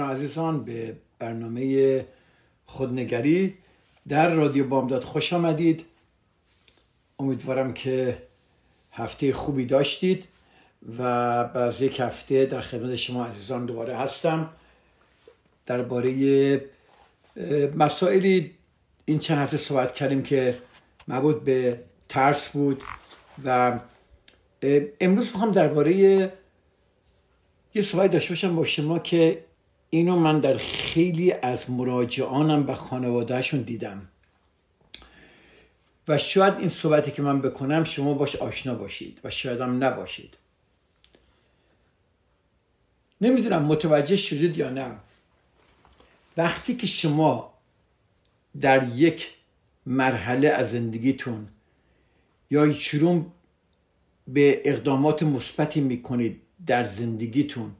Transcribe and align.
عزیزان 0.00 0.64
به 0.64 0.96
برنامه 1.18 2.06
خودنگری 2.66 3.54
در 4.08 4.34
رادیو 4.34 4.68
بامداد 4.68 5.04
خوش 5.04 5.32
آمدید. 5.32 5.84
امیدوارم 7.18 7.74
که 7.74 8.22
هفته 8.92 9.32
خوبی 9.32 9.66
داشتید 9.66 10.24
و 10.98 11.02
بعد 11.44 11.80
یک 11.82 12.00
هفته 12.00 12.46
در 12.46 12.60
خدمت 12.60 12.96
شما 12.96 13.26
عزیزان 13.26 13.66
دوباره 13.66 13.96
هستم. 13.96 14.50
درباره 15.66 16.64
مسائلی 17.76 18.54
این 19.04 19.18
چند 19.18 19.38
هفته 19.38 19.56
صحبت 19.56 19.94
کردیم 19.94 20.22
که 20.22 20.58
مربوط 21.08 21.42
به 21.42 21.80
ترس 22.08 22.48
بود 22.48 22.82
و 23.44 23.80
امروز 25.00 25.30
می‌خوام 25.32 25.50
درباره 25.50 25.96
یه 27.74 27.82
صحبت 27.82 28.10
داشته 28.10 28.28
باشم 28.28 28.56
با 28.56 28.64
شما 28.64 28.98
که 28.98 29.44
اینو 29.94 30.16
من 30.16 30.40
در 30.40 30.56
خیلی 30.56 31.32
از 31.32 31.70
مراجعانم 31.70 32.68
و 32.68 32.74
خانوادهشون 32.74 33.62
دیدم. 33.62 34.08
و 36.08 36.18
شاید 36.18 36.54
این 36.58 36.68
صحبتی 36.68 37.10
که 37.10 37.22
من 37.22 37.40
بکنم 37.40 37.84
شما 37.84 38.14
باش 38.14 38.36
آشنا 38.36 38.74
باشید 38.74 39.20
و 39.24 39.30
شاید 39.30 39.60
هم 39.60 39.84
نباشید. 39.84 40.36
نمی‌دونم 43.20 43.62
متوجه 43.62 44.16
شدید 44.16 44.58
یا 44.58 44.70
نه. 44.70 44.96
وقتی 46.36 46.76
که 46.76 46.86
شما 46.86 47.54
در 48.60 48.88
یک 48.88 49.30
مرحله 49.86 50.48
از 50.48 50.70
زندگیتون 50.70 51.48
یا 52.50 52.72
شروع 52.72 53.26
به 54.28 54.62
اقدامات 54.64 55.22
مثبتی 55.22 55.80
می‌کنید 55.80 56.40
در 56.66 56.86
زندگیتون 56.86 57.70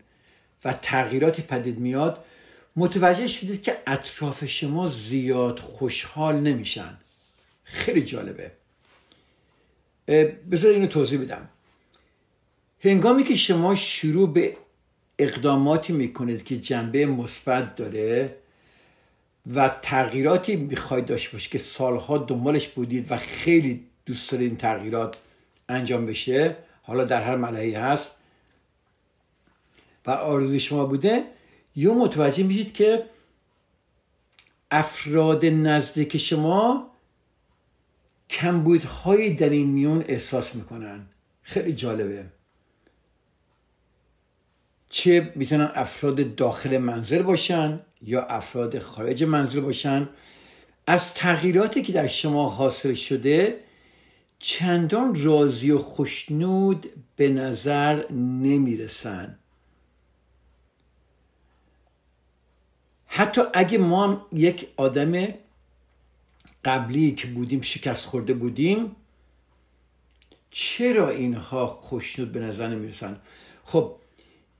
و 0.64 0.72
تغییراتی 0.72 1.42
پدید 1.42 1.78
میاد 1.78 2.24
متوجه 2.76 3.26
شدید 3.26 3.62
که 3.62 3.76
اطراف 3.86 4.44
شما 4.44 4.86
زیاد 4.86 5.58
خوشحال 5.58 6.40
نمیشن. 6.40 6.96
خیلی 7.64 8.02
جالبه. 8.02 8.50
بذار 10.50 10.72
اینو 10.72 10.86
توضیح 10.86 11.20
بدم. 11.20 11.48
هنگامی 12.80 13.24
که 13.24 13.34
شما 13.34 13.74
شروع 13.74 14.32
به 14.32 14.56
اقداماتی 15.18 15.92
می‌کنید 15.92 16.44
که 16.44 16.60
جنبه 16.60 17.06
مثبت 17.06 17.76
داره 17.76 18.36
و 19.54 19.68
تغییراتی 19.82 20.56
می‌خواید 20.56 21.06
داشته 21.06 21.32
باشید 21.32 21.50
که 21.50 21.58
سالها 21.58 22.18
دنبالش 22.18 22.68
بودید 22.68 23.12
و 23.12 23.16
خیلی 23.16 23.86
دوست 24.06 24.32
دارید 24.32 24.48
این 24.48 24.56
تغییرات 24.56 25.16
انجام 25.68 26.06
بشه 26.06 26.56
حالا 26.82 27.04
در 27.04 27.22
هر 27.22 27.36
ملعی 27.36 27.74
هست 27.74 28.16
و 30.06 30.10
آرزوی 30.10 30.60
شما 30.60 30.86
بوده 30.86 31.24
یا 31.76 31.94
متوجه 31.94 32.42
میشید 32.42 32.72
که 32.72 33.04
افراد 34.70 35.44
نزدیک 35.44 36.16
شما 36.16 36.90
کمبودهایی 38.30 39.34
در 39.34 39.48
این 39.48 39.68
میون 39.68 40.04
احساس 40.08 40.54
می‌کنن. 40.54 41.06
خیلی 41.42 41.72
جالبه. 41.72 42.24
چه 44.88 45.32
می‌تونن 45.34 45.70
افراد 45.74 46.34
داخل 46.34 46.78
منزل 46.78 47.22
باشن 47.22 47.80
یا 48.02 48.22
افراد 48.22 48.78
خارج 48.78 49.24
منزل 49.24 49.60
باشن؟ 49.60 50.08
از 50.86 51.14
تغییراتی 51.14 51.82
که 51.82 51.92
در 51.92 52.06
شما 52.06 52.48
حاصل 52.48 52.94
شده 52.94 53.60
چندان 54.38 55.24
راضی 55.24 55.70
و 55.70 55.78
خوشنود 55.78 56.86
به 57.16 57.28
نظر 57.28 58.12
نمی‌رسن. 58.12 59.38
حتی 63.16 63.42
اگه 63.54 63.78
ما 63.78 64.06
هم 64.06 64.20
یک 64.32 64.68
آدم 64.76 65.28
قبلی 66.64 67.14
که 67.14 67.26
بودیم 67.26 67.60
شکست 67.60 68.06
خورده 68.06 68.34
بودیم 68.34 68.96
چرا 70.50 71.10
اینها 71.10 71.66
خوشنود 71.66 72.32
به 72.32 72.40
نظر 72.40 72.68
نمی‌رسن؟ 72.68 73.16
خب 73.64 73.94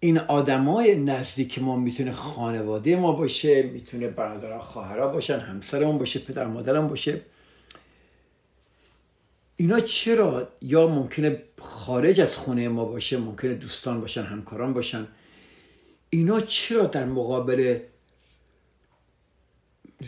این 0.01 0.19
آدمای 0.19 0.95
نزدیک 0.95 1.59
ما 1.59 1.77
می‌تونه 1.77 2.13
خانواده 2.13 2.97
ما 2.97 3.13
باشه 3.13 3.63
می‌تونه 3.63 4.09
برادرها 4.09 4.61
خواهرها 4.61 5.09
باشن 5.09 5.39
همسرمون 5.39 5.99
باشه 5.99 6.19
پدر 6.19 6.47
مادرم 6.47 6.89
باشه. 6.89 7.21
اینا 9.57 9.81
چرا؟ 9.81 10.49
یا 10.63 10.87
ممکنه 10.87 11.43
خارج 11.61 12.21
از 12.21 12.37
خونه 12.37 12.69
ما 12.69 12.85
باشه 12.85 13.17
ممکنه 13.17 13.55
دوستان 13.55 14.01
باشن 14.01 14.23
همکاران 14.23 14.73
باشن. 14.73 15.07
اینا 16.11 16.41
چرا 16.41 16.87
در 16.87 17.05
مقابل 17.05 17.79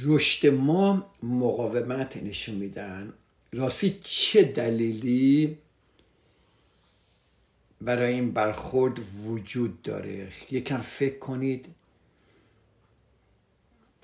رشد 0.05 0.47
ما 0.47 1.07
مقاومت 1.23 2.17
نشون 2.17 2.55
میدن. 2.55 3.13
راستی 3.53 4.01
چه 4.03 4.43
دلیلی 4.43 5.59
برای 7.81 8.15
این 8.15 8.31
برخورد 8.31 8.99
وجود 9.25 9.83
داره؟ 9.83 10.29
یکم 10.51 10.81
فکر 10.81 11.19
کنید. 11.19 11.67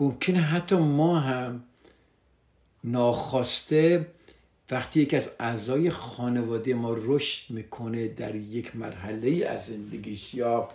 ممکنه 0.01 0.41
حتی 0.41 0.77
ما 0.77 1.21
هم 1.21 1.65
ناخواسته 2.85 4.07
وقتی 4.71 5.01
یکی 5.01 5.17
از 5.17 5.31
اعضای 5.41 5.91
خانواده 5.91 6.75
ما 6.75 6.97
رشد 6.99 7.51
می‌کنه 7.51 8.09
در 8.09 8.35
یک 8.35 8.77
مرحله 8.77 9.47
از 9.47 9.67
زندگیش 9.67 10.35
یا 10.35 10.69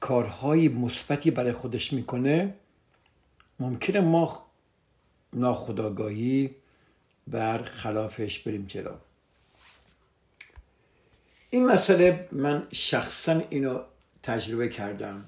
کارهای 0.00 0.68
مثبتی 0.68 1.30
برای 1.30 1.52
خودش 1.52 1.92
می‌کنه 1.92 2.54
ممکنه 3.60 4.00
ما 4.00 4.46
ناخداگاهی 5.32 6.54
بر 7.26 7.62
خلافش 7.62 8.38
بریم 8.38 8.64
جلو. 8.66 8.94
این 11.50 11.66
مسئله 11.66 12.28
من 12.32 12.66
شخصا 12.72 13.42
اینو 13.50 13.80
تجربه 14.22 14.68
کردم. 14.68 15.24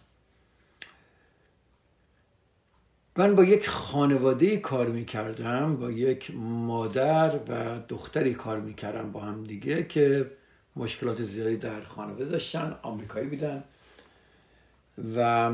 من 3.16 3.36
با 3.36 3.44
یک 3.44 3.68
خانواده 3.68 4.56
کار 4.56 4.86
می‌کردم 4.86 5.76
با 5.76 5.90
یک 5.90 6.30
مادر 6.34 7.36
و 7.36 7.80
دختری 7.88 8.34
کار 8.34 8.60
می‌کردم 8.60 9.12
با 9.12 9.20
هم 9.20 9.44
دیگه 9.44 9.84
که 9.84 10.30
مشکلات 10.76 11.22
زیادی 11.22 11.56
در 11.56 11.82
خانواده 11.82 12.24
داشتن 12.24 12.78
آمریکایی 12.82 13.26
بودن. 13.26 13.64
و 15.16 15.52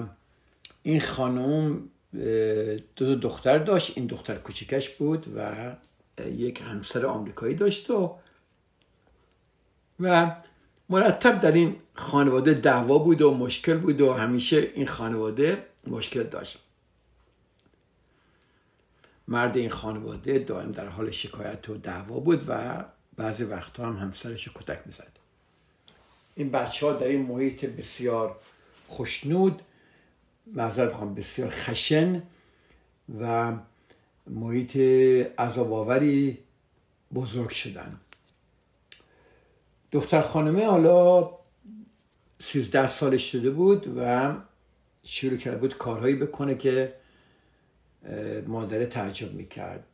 این 0.82 1.00
خانم 1.00 1.88
دو, 2.96 3.14
دختر 3.14 3.58
داشت. 3.58 3.92
این 3.96 4.06
دختر 4.06 4.34
کوچیکش 4.34 4.90
بود 4.90 5.26
و 5.36 5.72
یک 6.24 6.60
همسر 6.60 7.06
آمریکایی 7.06 7.54
داشت 7.54 7.90
و 7.90 8.18
و 10.00 10.36
مرتب 10.88 11.40
در 11.40 11.52
این 11.52 11.76
خانواده 11.94 12.54
دعوا 12.54 12.98
بود 12.98 13.22
و 13.22 13.34
مشکل 13.34 13.78
بود 13.78 14.00
و 14.00 14.12
همیشه 14.12 14.70
این 14.74 14.86
خانواده 14.86 15.66
مشکل 15.86 16.22
داشت. 16.22 16.58
مرد 19.28 19.56
این 19.56 19.70
خانواده 19.70 20.38
دائم 20.38 20.72
در 20.72 20.86
حال 20.86 21.10
شکایت 21.10 21.68
و 21.68 21.76
دعوا 21.76 22.20
بود 22.20 22.44
و 22.48 22.84
بعضی 23.16 23.44
وقتها 23.44 23.86
هم 23.86 23.96
همسرش 23.96 24.48
کتک 24.54 24.82
می‌زد. 24.86 25.18
این 26.34 26.50
بچه 26.50 26.86
ها 26.86 26.92
در 26.92 27.06
این 27.06 27.22
محیط 27.22 27.64
بسیار 27.64 28.36
خوشنود 28.88 29.62
معذرت 30.46 30.90
بخوام 30.90 31.14
بسیار 31.14 31.50
خشن 31.50 32.22
و 33.20 33.52
محیط 34.26 34.76
عذاب 35.38 36.02
بزرگ 37.14 37.50
شدن. 37.50 38.00
دختر 39.92 40.20
خانمه 40.20 40.66
حالا 40.66 41.30
سیزده 42.38 42.86
سالش 42.86 43.32
شده 43.32 43.50
بود 43.50 43.94
و 43.98 44.34
شروع 45.04 45.36
کرده 45.36 45.56
بود 45.56 45.76
کارهایی 45.76 46.14
بکنه 46.14 46.54
که 46.54 46.92
مادره 48.46 48.86
تعجب 48.86 49.32
می‌کرد. 49.32 49.84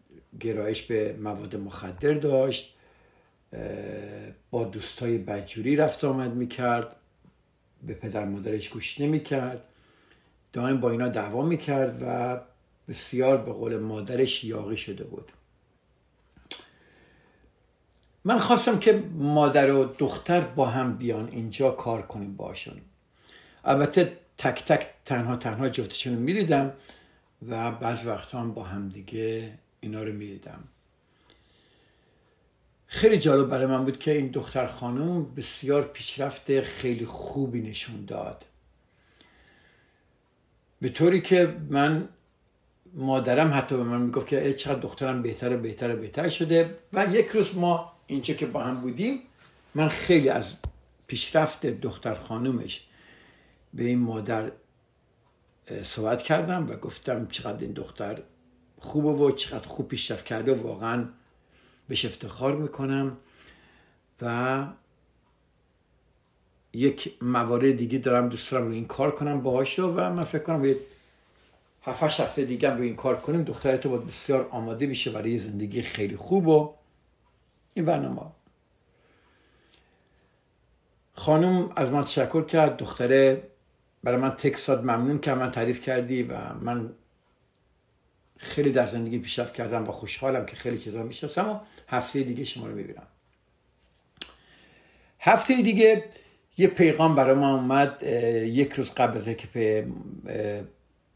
گرایش 0.41 0.83
به 0.83 1.13
مواد 1.13 1.57
مخدر 1.57 2.13
داشت 2.13 2.77
با 4.51 4.65
دوستای 4.65 5.19
بدجوری 5.19 5.77
رفت 5.77 6.05
آمد 6.05 6.35
می‌کرد. 6.35 6.97
به 7.87 7.95
پدر 7.95 8.25
مادرش 8.25 8.69
گوش 8.69 9.01
نمی‌کرد. 9.01 9.65
دائم 10.53 10.81
با 10.81 10.91
اینا 10.91 11.09
دعوا 11.09 11.43
می‌کرد 11.43 11.99
و 12.03 12.41
بسیار 12.89 13.37
به 13.37 13.53
قول 13.53 13.77
مادرش 13.77 14.45
یاقی 14.45 14.77
شده 14.77 15.05
بود. 15.05 15.33
من 18.25 18.39
خواستم 18.39 18.79
که 18.79 19.03
مادر 19.15 19.73
و 19.73 19.85
دختر 19.99 20.41
با 20.41 20.67
هم 20.67 20.97
بیان 20.97 21.29
اینجا 21.33 21.71
کار 21.71 22.03
کنیم 22.03 22.37
باشون. 22.37 22.81
البته 23.65 24.19
تک 24.39 24.65
تک 24.65 24.87
تنها 25.05 25.37
تنها 25.37 25.69
جفتشون 25.69 26.15
رو 26.15 26.21
می‌دیدم 26.21 26.73
و 27.49 27.71
بعض 27.71 28.07
وقتا 28.07 28.41
هم 28.41 28.55
با 28.55 28.63
هم 28.63 28.89
دیگه 28.89 29.53
اینا 29.81 30.03
رو 30.03 30.13
می‌دیدم. 30.13 30.65
خیلی 32.87 33.19
جالب 33.19 33.49
برای 33.49 33.67
من 33.67 33.85
بود 33.85 33.99
که 33.99 34.13
این 34.13 34.29
دختر 34.29 34.67
خانم 34.67 35.35
بسیار 35.35 35.83
پیشرفت 35.83 36.61
خیلی 36.61 37.07
خوبی 37.07 37.61
نشون 37.61 38.05
داد. 38.05 38.45
به 40.81 40.89
طوری 40.89 41.21
که 41.21 41.57
من 41.71 42.09
مادرم 42.95 43.55
حتی 43.55 43.77
به 43.77 43.83
من 43.83 44.03
می‌گفت 44.03 44.27
که 44.27 44.55
چقدر 44.55 44.79
دخترم 44.79 45.23
بهتر 45.23 45.57
بهتر 45.57 45.97
بهتر 45.97 46.29
شده. 46.29 46.79
و 46.93 47.07
یک 47.11 47.27
روز 47.27 47.59
ما 47.59 47.93
اینجا 48.07 48.35
که 48.35 48.47
با 48.47 48.63
هم 48.63 48.81
بودیم 48.81 49.21
من 49.75 49.89
خیلی 49.89 50.29
از 50.29 50.55
پیشرفت 51.07 51.67
دختر 51.67 52.15
خانومش 52.15 52.87
به 53.75 53.85
این 53.85 53.99
مادر 53.99 54.53
صحبت 55.83 56.23
کردم 56.23 56.67
و 56.71 56.77
گفتم 56.77 57.27
چقدر 57.27 57.61
این 57.61 57.73
دختر 57.73 58.23
خوبه 58.79 59.09
و 59.09 59.31
چقدر 59.31 59.69
خوب 59.69 59.89
پیشرفت 59.89 60.25
کرده 60.25 60.55
و 60.55 60.63
واقعا 60.63 61.09
بهش 61.89 62.05
افتخار 62.05 62.57
می‌کنم. 62.57 63.17
و 64.23 64.67
یک 66.73 67.15
موارد 67.23 67.77
دیگه 67.77 67.99
دارم 67.99 68.29
دوست 68.29 68.53
دارم 68.53 68.67
روی 68.67 68.75
این 68.75 68.87
کار 68.87 69.11
کنم 69.11 69.41
باهاشو 69.41 69.95
و 69.97 70.13
من 70.13 70.23
فکر 70.23 70.43
کنم 70.43 70.65
یه 70.65 70.77
هفت 71.83 72.21
هفته 72.21 72.45
دیگه 72.45 72.71
روی 72.71 72.87
این 72.87 72.97
کار 72.97 73.17
کنیم. 73.17 73.43
دختر 73.43 73.77
تو 73.77 73.99
بسیار 73.99 74.49
آماده 74.51 74.87
میشه 74.87 75.11
برای 75.11 75.39
زندگی 75.39 75.83
خیلی 75.83 76.17
خوب 76.17 76.49
و 76.49 76.75
این 77.75 77.85
برنامه. 77.85 78.23
خانم 81.15 81.73
از 81.77 81.91
من 81.91 82.05
تشکر 82.05 82.45
کرد. 82.45 82.77
دختره 82.77 83.43
برای 84.05 84.21
من 84.21 84.31
تکس 84.31 84.71
ممنون 84.71 85.19
که 85.19 85.35
من 85.35 85.51
تعریف 85.51 85.81
کردی 85.81 86.23
و 86.23 86.55
من 86.61 86.91
خیلی 88.37 88.73
در 88.73 88.87
زندگی 88.87 89.19
پیشرفت 89.19 89.55
کردم 89.55 89.89
و 89.89 89.93
خوشحالم 89.93 90.47
که 90.47 90.57
خیلی 90.57 90.79
چیزا 90.79 91.03
می‌شناسم 91.03 91.49
و 91.49 91.59
هفته 91.89 92.23
دیگه 92.23 92.45
شما 92.45 92.67
رو 92.67 92.75
می‌بینم. 92.75 93.07
هفته 95.21 95.63
دیگه 95.63 96.05
یه 96.59 96.69
پیغام 96.69 97.15
برای 97.15 97.35
من 97.35 97.51
اومد 97.51 98.03
یک 98.47 98.73
روز 98.73 98.91
قبل 98.91 99.19
از 99.19 99.29
که 99.29 99.87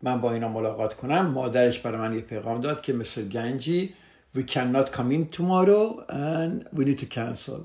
من 0.02 0.20
با 0.20 0.32
اینا 0.32 0.48
ملاقات 0.48 0.94
کنم 0.94 1.26
مادرش 1.26 1.78
برای 1.78 1.98
من 1.98 2.14
یه 2.14 2.20
پیغام 2.20 2.60
داد 2.60 2.82
که 2.82 2.92
مثل 2.92 3.28
گنجی 3.28 3.94
we 4.36 4.40
cannot 4.40 4.88
come 4.96 5.10
in 5.12 5.36
tomorrow 5.36 6.04
and 6.08 6.78
we 6.78 6.84
need 6.84 6.98
to 6.98 7.06
cancel. 7.14 7.60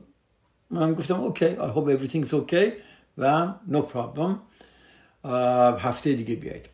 من 0.70 0.94
گفتم 0.94 1.16
اوکی 1.22 1.56
I 1.56 1.60
hope 1.60 2.00
everything 2.00 2.28
is 2.28 2.34
okay 2.34 2.72
و 3.18 3.54
no 3.70 3.78
problem. 3.94 4.32
هفته 5.80 6.14
دیگه 6.14 6.36
بیاید. 6.36 6.66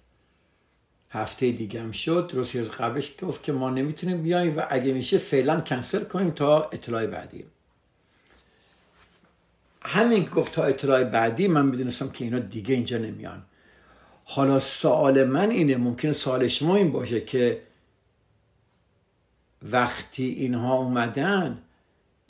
هفته 1.10 1.52
دیگه 1.52 1.82
هم 1.82 1.92
شد. 1.92 2.32
از 2.38 2.72
قبلش 2.72 3.14
گفت 3.22 3.44
که 3.44 3.52
ما 3.52 3.70
نمی‌تونیم 3.70 4.24
بیایم 4.24 4.58
و 4.58 4.62
اگه 4.70 4.94
میشه 4.94 5.18
فعلا 5.18 5.62
کنسل 5.62 6.04
کنیم 6.04 6.32
تا 6.32 6.64
اطلاع 6.64 7.08
بعدی. 7.08 7.46
همین 9.86 10.26
گفت 10.26 10.52
تا 10.52 10.64
اطلاع 10.64 11.04
بعدی 11.04 11.48
من 11.48 11.66
می‌دونستم 11.66 12.10
که 12.10 12.26
اینا 12.26 12.40
دیگه 12.40 12.76
اینجا 12.76 12.98
نمیان. 12.98 13.46
حالا 14.26 14.60
سوال 14.60 15.24
من 15.24 15.52
اینه 15.52 15.78
ممکنه 15.78 16.12
سوال 16.12 16.48
شما 16.48 16.76
این 16.76 16.92
باشه 16.92 17.22
که 17.22 17.62
وقتی 19.62 20.24
اینها 20.24 20.78
اومدن 20.78 21.62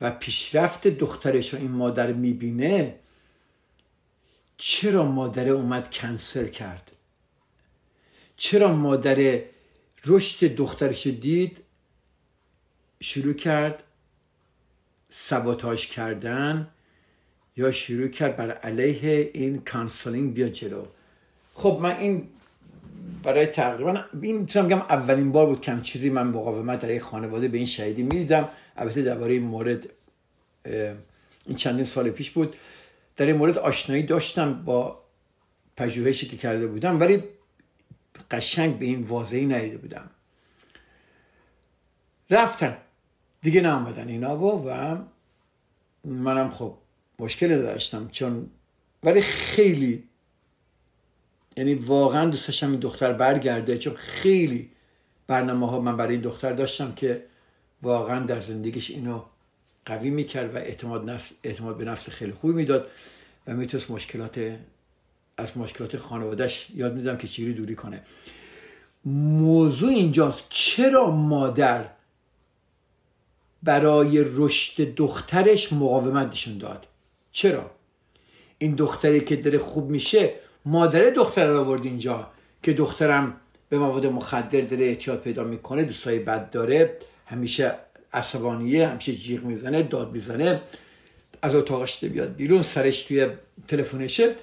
و 0.01 0.11
پیشرفت 0.11 0.87
دخترش 0.87 1.53
رو 1.53 1.59
این 1.59 1.71
مادر 1.71 2.13
می‌بینه 2.13 2.95
چرا 4.57 5.03
مادر 5.03 5.49
اومد 5.49 5.91
کنسل 5.91 6.47
کرد؟ 6.47 6.91
چرا 8.37 8.75
مادر 8.75 9.39
رشد 10.05 10.55
دخترش 10.55 11.07
دید 11.07 11.57
شروع 13.01 13.33
کرد 13.33 13.83
sabotage 15.09 15.87
کردن؟ 15.87 16.72
یا 17.57 17.71
شروع 17.71 18.07
کرد 18.07 18.37
بر 18.37 18.51
علیه 18.51 19.31
این 19.33 19.61
counseling 19.61 20.33
بیا 20.33 20.49
جلو. 20.49 20.85
خب 21.53 21.79
من 21.81 21.97
این 21.97 22.27
برای 23.23 23.45
تقریبا 23.45 24.03
این 24.21 24.37
می‌تونم 24.37 24.67
بگم 24.67 24.77
اولین 24.77 25.31
بار 25.31 25.45
بود 25.45 25.61
کم 25.61 25.81
چیزی 25.81 26.09
من 26.09 26.27
مقاومت 26.27 26.79
در 26.79 26.99
خانواده 26.99 27.47
به 27.47 27.57
این 27.57 27.67
شهیدی 27.67 28.03
می‌دیدم. 28.03 28.49
البته 28.77 29.01
درباره 29.01 29.33
این 29.33 29.43
مورد 29.43 29.89
این 31.45 31.55
چندین 31.57 31.83
سال 31.83 32.09
پیش 32.09 32.31
بود. 32.31 32.55
در 33.17 33.25
این 33.25 33.35
مورد 33.35 33.57
آشنایی 33.57 34.03
داشتم 34.03 34.63
با 34.63 35.03
پژوهشی 35.77 36.27
که 36.27 36.37
کرده 36.37 36.67
بودم 36.67 36.99
ولی 36.99 37.23
قشنگ 38.31 38.79
به 38.79 38.85
این 38.85 39.01
واضحی 39.01 39.45
ندیده 39.45 39.77
بودم. 39.77 40.09
رفتن. 42.29 42.77
دیگه 43.41 43.61
نامدن 43.61 44.07
اینا 44.07 44.37
و 44.37 44.69
و 44.69 44.97
منم 46.05 46.49
خب 46.49 46.77
مشکل 47.19 47.61
داشتم 47.61 48.09
چون 48.11 48.49
ولی 49.03 49.21
خیلی 49.21 50.03
یعنی 51.57 51.73
واقعا 51.73 52.29
دوست 52.29 52.47
داشتم 52.47 52.71
این 52.71 52.79
دختر 52.79 53.13
برگرده 53.13 53.77
چون 53.77 53.93
خیلی 53.93 54.69
برنامه 55.27 55.69
ها 55.69 55.79
من 55.79 55.97
برای 55.97 56.13
این 56.13 56.21
دختر 56.21 56.53
داشتم 56.53 56.93
که 56.95 57.23
واقعا 57.81 58.25
در 58.25 58.41
زندگیش 58.41 58.89
اینو 58.89 59.21
قوی 59.85 60.09
می‌کرد 60.09 60.55
و 60.55 60.57
اعتماد, 60.57 61.09
نفس، 61.09 61.31
اعتماد 61.43 61.77
به 61.77 61.85
نفس 61.85 62.09
خیلی 62.09 62.31
خوبی 62.31 62.53
می‌داد 62.53 62.87
و 63.47 63.53
می‌تونست 63.53 63.91
مشکلات 63.91 64.57
از 65.37 65.57
مشکلات 65.57 65.97
خانوادهش 65.97 66.67
یاد 66.75 66.93
میدم 66.93 67.17
که 67.17 67.27
چیری 67.27 67.53
دوری 67.53 67.75
کنه. 67.75 68.01
موضوع 69.05 69.89
اینجاست 69.89 70.45
چرا 70.49 71.11
مادر 71.11 71.89
برای 73.63 74.25
رشد 74.35 74.95
دخترش 74.95 75.73
مقاومت 75.73 76.31
نشون 76.31 76.57
داد؟ 76.57 76.87
چرا؟ 77.33 77.71
این 78.57 78.75
دختری 78.75 79.21
که 79.21 79.35
داره 79.35 79.57
خوب 79.57 79.89
میشه 79.89 80.33
مادر 80.65 81.09
دختر 81.09 81.47
رو 81.47 81.59
آورد 81.59 81.85
اینجا 81.85 82.31
که 82.63 82.73
دخترم 82.73 83.37
به 83.69 83.79
مواد 83.79 84.05
مخدر 84.05 84.61
داره 84.61 84.85
احتیاط 84.85 85.19
پیدا 85.19 85.43
می‌کنه 85.43 85.83
دوستای 85.83 86.19
بد 86.19 86.49
داره 86.49 86.97
همیشه 87.25 87.75
عصبانیه 88.13 88.87
همیشه 88.87 89.15
جیغ 89.15 89.43
می‌زنه 89.43 89.83
داد 89.83 90.11
می‌زنه. 90.11 90.61
از 91.41 91.55
اتاقش 91.55 92.03
بیاد 92.05 92.35
بیرون 92.35 92.61
سرش 92.61 93.01
توی 93.01 93.27
تلفنشه. 93.67 94.35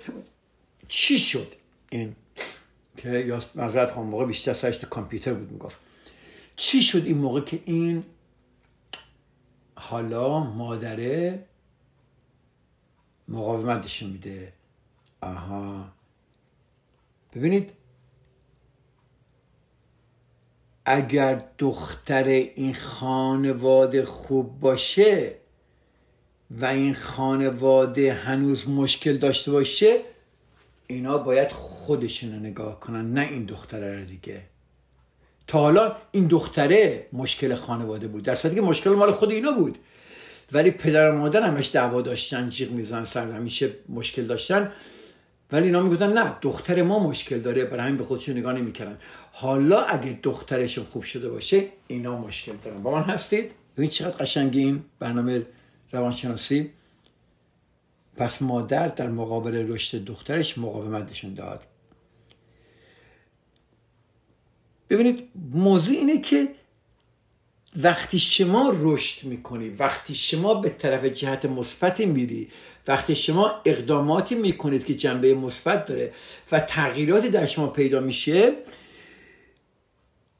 چی 0.88 1.18
شد؟ 1.18 1.46
این 1.90 2.16
که 2.96 3.08
یا 3.08 3.38
مزرد 3.54 3.90
خواهم 3.90 4.08
موقع 4.08 4.24
بیشتر 4.24 4.52
سرش 4.52 4.76
تو 4.76 4.86
کامپیوتر 4.86 5.34
بود 5.34 5.52
می‌گفت. 5.52 5.78
چی 6.56 6.82
شد 6.82 7.02
این 7.06 7.18
موقع 7.18 7.40
که 7.40 7.58
این 7.64 8.04
حالا 9.74 10.40
مادره 10.40 11.44
مقاومتش 13.30 14.02
میده. 14.02 14.52
آها. 15.20 15.88
ببینید 17.34 17.72
اگر 20.84 21.44
دختر 21.58 22.24
این 22.24 22.74
خانواده 22.74 24.04
خوب 24.04 24.60
باشه 24.60 25.34
و 26.50 26.64
این 26.64 26.94
خانواده 26.94 28.12
هنوز 28.12 28.68
مشکل 28.68 29.16
داشته 29.18 29.52
باشه 29.52 30.00
اینا 30.86 31.18
باید 31.18 31.52
خودشون 31.52 32.34
نگاه 32.34 32.80
کنن 32.80 33.12
نه 33.12 33.20
این 33.20 33.44
دختره 33.44 33.98
رو 33.98 34.04
دیگه. 34.04 34.42
تا 35.46 35.58
حالا 35.58 35.96
این 36.12 36.26
دختره 36.26 37.06
مشکل 37.12 37.54
خانواده 37.54 38.08
بود. 38.08 38.22
در 38.22 38.34
که 38.34 38.60
مشکل 38.60 38.90
مال 38.90 39.12
خود 39.12 39.30
اینا 39.30 39.52
بود. 39.52 39.78
ولی 40.52 40.70
پدر 40.70 41.10
و 41.10 41.18
مادر 41.18 41.42
همش 41.42 41.70
دعوا 41.74 42.02
داشتن 42.02 42.50
جیغ 42.50 42.70
میزن 42.70 43.04
سر 43.04 43.30
همیشه 43.30 43.70
مشکل 43.88 44.24
داشتن. 44.24 44.72
ولی 45.52 45.66
اینا 45.66 45.82
می‌گفتن 45.82 46.12
نه 46.12 46.36
دختر 46.42 46.82
ما 46.82 47.08
مشکل 47.08 47.38
داره. 47.40 47.64
برای 47.64 47.82
همین 47.82 47.96
به 47.96 48.04
خودشون 48.04 48.36
نگاه 48.36 48.52
نمی‌کردن. 48.52 48.98
حالا 49.32 49.80
اگه 49.80 50.18
دخترشون 50.22 50.84
خوب 50.84 51.02
شده 51.02 51.28
باشه 51.28 51.64
اینا 51.86 52.18
مشکل 52.18 52.52
دارن. 52.64 52.82
با 52.82 52.98
من 52.98 53.02
هستید؟ 53.02 53.50
ببین 53.76 53.90
چقدر 53.90 54.16
قشنگی 54.16 54.58
این 54.58 54.84
برنامه 54.98 55.42
روانشناسی. 55.92 56.70
پس 58.16 58.42
مادر 58.42 58.88
در 58.88 59.08
مقابل 59.08 59.72
رشد 59.72 60.04
دخترش 60.04 60.58
مقاومت 60.58 61.10
نشون 61.10 61.34
داد. 61.34 61.62
ببینید 64.90 65.28
موضوع 65.52 65.96
اینه 65.96 66.20
که 66.20 66.48
وقتی 67.76 68.18
شما 68.18 68.72
رشد 68.80 69.24
می‌کنی 69.24 69.68
وقتی 69.68 70.14
شما 70.14 70.54
به 70.54 70.68
طرف 70.68 71.04
جهت 71.04 71.44
مثبتی 71.44 72.06
میری 72.06 72.48
وقتی 72.88 73.16
شما 73.16 73.60
اقداماتی 73.64 74.34
می‌کنید 74.34 74.84
که 74.84 74.94
جنبه 74.94 75.34
مثبت 75.34 75.86
داره 75.86 76.12
و 76.52 76.60
تغییراتی 76.60 77.28
در 77.28 77.46
شما 77.46 77.66
پیدا 77.66 78.00
میشه 78.00 78.52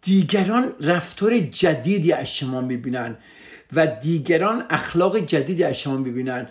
دیگران 0.02 0.72
رفتار 0.80 1.38
جدیدی 1.38 2.12
از 2.12 2.36
شما 2.36 2.60
می‌بینن 2.60 3.16
و 3.72 3.86
دیگران 3.86 4.66
اخلاق 4.70 5.18
جدیدی 5.18 5.64
از 5.64 5.78
شما 5.78 5.96
می‌بینن. 5.96 6.48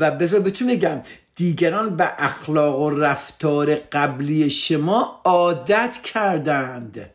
و 0.00 0.10
بذار 0.10 0.40
بهتون 0.40 0.68
بگم 0.68 1.02
دیگران 1.34 1.96
به 1.96 2.24
اخلاق 2.24 2.80
و 2.80 2.90
رفتار 2.90 3.74
قبلی 3.74 4.50
شما 4.50 5.20
عادت 5.24 5.96
کردند. 6.02 7.10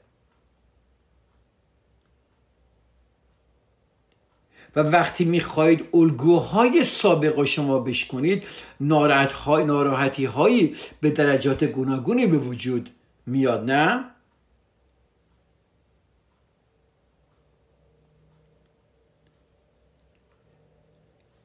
و 4.75 4.79
وقتی 4.79 5.25
می‌خواهید 5.25 5.87
الگوهای 5.93 6.83
سابق 6.83 7.43
شما 7.43 7.79
بشکنید 7.79 8.43
ناراحتی 8.79 10.25
هایی 10.25 10.75
به 11.01 11.09
درجات 11.09 11.63
گوناگونی 11.63 12.27
به 12.27 12.37
وجود 12.37 12.89
میاد 13.25 13.71
نه؟ 13.71 14.05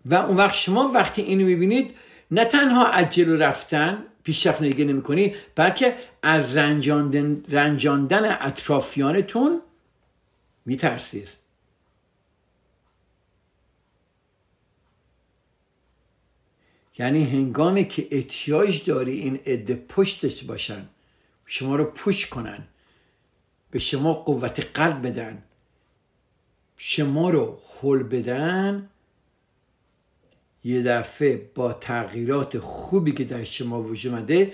و 0.04 0.14
اون 0.14 0.37
وقت 0.37 0.54
شما 0.54 0.90
وقتی 0.94 1.23
اینو 1.23 1.44
می‌بینید 1.44 1.94
نه 2.30 2.44
تنها 2.44 3.02
جلو 3.02 3.37
رفتن 3.37 4.04
پیشرفت 4.23 4.62
نگه 4.62 4.85
نمی 4.85 5.02
کنی 5.02 5.35
بلکه 5.54 5.94
از 6.23 6.56
رنجاندن, 6.56 7.42
رنجاندن 7.49 8.37
اطرافیانتون 8.40 9.61
میترسید 10.66 11.38
یعنی 16.99 17.25
هنگامی 17.25 17.85
که 17.85 18.09
احتیاج 18.11 18.85
داری 18.85 19.12
این 19.12 19.40
عده 19.47 19.75
پشتش 19.75 20.45
باشن 20.45 20.88
شما 21.47 21.76
رو 21.76 21.85
پوش 21.85 22.26
کنن 22.26 22.64
به 23.71 23.78
شما 23.78 24.12
قوت 24.12 24.61
قلب 24.75 25.07
بدن 25.07 25.43
شما 26.76 27.31
رو 27.31 27.59
حل 27.81 28.02
بدن 28.02 28.88
یه 30.64 30.83
دفعه 30.83 31.50
با 31.55 31.73
تغییرات 31.73 32.59
خوبی 32.59 33.12
که 33.12 33.25
در 33.25 33.45
شما 33.45 33.83
وجود 33.83 34.14
مده 34.14 34.52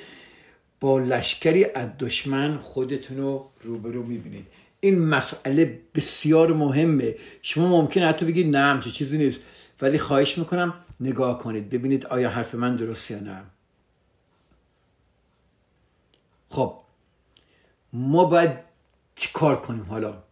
با 0.81 0.99
لشکری 0.99 1.65
از 1.65 1.89
دشمن 1.99 2.59
خودتون 2.59 3.17
رو 3.17 3.51
روبرو 3.63 4.03
می‌بینید. 4.03 4.47
این 4.81 4.99
مسئله 4.99 5.81
بسیار 5.95 6.53
مهمه. 6.53 7.15
شما 7.43 7.69
ممکنه 7.69 8.07
حتی 8.07 8.27
بگید 8.27 8.57
نه 8.57 8.59
همچه 8.59 8.91
چیزی 8.91 9.19
نیست. 9.19 9.45
ولی 9.83 9.99
خواهش 9.99 10.39
می‌کنم 10.39 10.75
نگاه 11.01 11.39
کنید 11.39 11.71
ببینید 11.71 12.07
آیا 12.07 12.31
حرف 12.31 12.55
من 12.55 12.77
درست 12.77 13.11
یا 13.11 13.21
نه. 13.21 13.45
خب 16.49 16.79
ما 17.93 18.25
باید 18.25 18.59
کار 19.33 19.61
کنیم 19.61 19.83
حالا؟ 19.83 20.23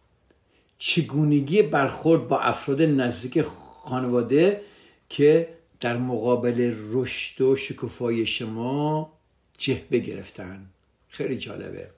چگونگی 0.77 1.61
برخورد 1.61 2.27
با 2.27 2.39
افراد 2.39 2.81
نزدیک 2.81 3.41
خانواده 3.41 4.61
که 5.09 5.57
در 5.79 5.97
مقابل 5.97 6.75
رشد 6.91 7.41
و 7.41 7.55
شکوفایی 7.55 8.25
شما 8.25 9.13
جهبه 9.57 9.99
گرفتن 9.99 10.69
خیلی 11.07 11.37
جالبه. 11.37 11.89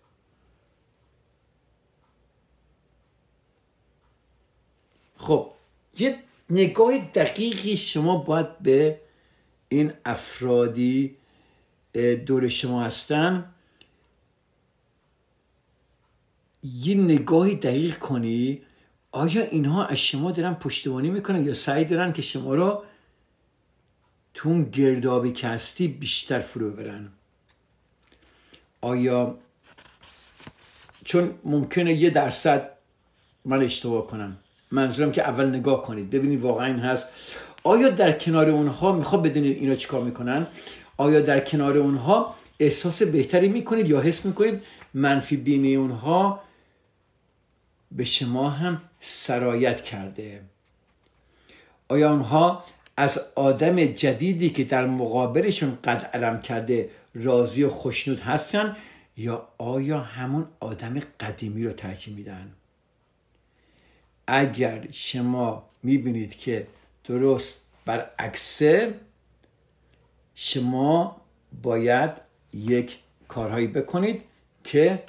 خب 5.18 5.52
یه 6.00 6.20
نگاه 6.50 6.98
دقیقی 6.98 7.78
شما 7.78 8.18
باید 8.18 8.60
به 8.60 9.00
این 9.70 9.94
افرادی 10.06 11.16
دور 12.26 12.48
شما 12.48 12.84
هستن. 12.84 13.52
یه 16.64 16.96
نگاهی 16.96 17.56
دقیق 17.56 17.98
کنی. 17.98 18.62
آیا 19.12 19.44
اینها 19.44 19.86
از 19.86 19.98
شما 19.98 20.32
دارن 20.32 20.54
پشتیبانی 20.54 21.10
می‌کنن 21.10 21.46
یا 21.46 21.54
سعی 21.54 21.86
دارن 21.86 22.14
که 22.14 22.22
شما 22.22 22.56
رو 22.56 22.84
تو 24.34 24.50
اون 24.50 24.64
گردابی 24.64 25.32
که 25.32 25.48
هستی 25.48 25.88
بیشتر 25.88 26.40
فرو 26.40 26.72
برن؟ 26.72 27.10
آیا 28.82 29.38
چون 31.06 31.40
ممکنه 31.44 31.94
یه 31.94 32.10
درصد 32.10 32.72
من 33.46 33.64
اشتباه 33.64 34.08
کنم؟ 34.08 34.38
منظورم 34.72 35.12
که 35.12 35.22
اول 35.22 35.46
نگاه 35.46 35.84
کنید. 35.84 36.10
ببینید 36.10 36.42
واقعا 36.42 36.66
این 36.66 36.80
هست. 36.80 37.06
آیا 37.64 37.90
در 37.90 38.12
کنار 38.12 38.50
اونها 38.50 38.92
می‌خواد 38.92 39.24
بدونید 39.24 39.58
اینا 39.58 39.76
چیکار 39.76 40.02
می‌کنن. 40.02 40.48
آیا 40.98 41.22
در 41.22 41.40
کنار 41.40 41.78
اونها 41.78 42.36
احساس 42.60 43.04
بهتری 43.04 43.48
می‌کنید 43.48 43.90
یا 43.90 44.02
حس 44.02 44.26
می‌کنید 44.26 44.62
منفی 44.94 45.38
بینی 45.38 45.76
اونها 45.76 46.40
به 47.92 48.06
شما 48.06 48.50
هم 48.50 48.82
سرایت 49.00 49.82
کرده؟ 49.82 50.42
آیا 51.88 52.12
اونها 52.12 52.64
از 52.98 53.20
آدم 53.36 53.86
جدیدی 53.86 54.50
که 54.50 54.64
در 54.64 54.86
مقابلشون 54.86 55.78
قد 55.84 56.10
علم 56.14 56.42
کرده 56.42 56.90
راضی 57.16 57.64
و 57.64 57.70
خوشنود 57.70 58.20
هستن 58.20 58.76
یا 59.18 59.48
آیا 59.58 60.00
همون 60.00 60.48
آدم 60.60 61.00
قدیمی 61.20 61.64
رو 61.66 61.72
ترجیح 61.72 62.16
میدن؟ 62.16 62.52
اگر 64.28 64.88
شما 64.92 65.70
می‌بینید 65.84 66.38
که 66.38 66.68
درست 67.04 67.62
برعکسه 67.86 68.94
شما 70.36 71.22
باید 71.64 72.12
یک 72.54 72.98
کارهایی 73.28 73.68
بکنید 73.68 74.22
که 74.64 75.04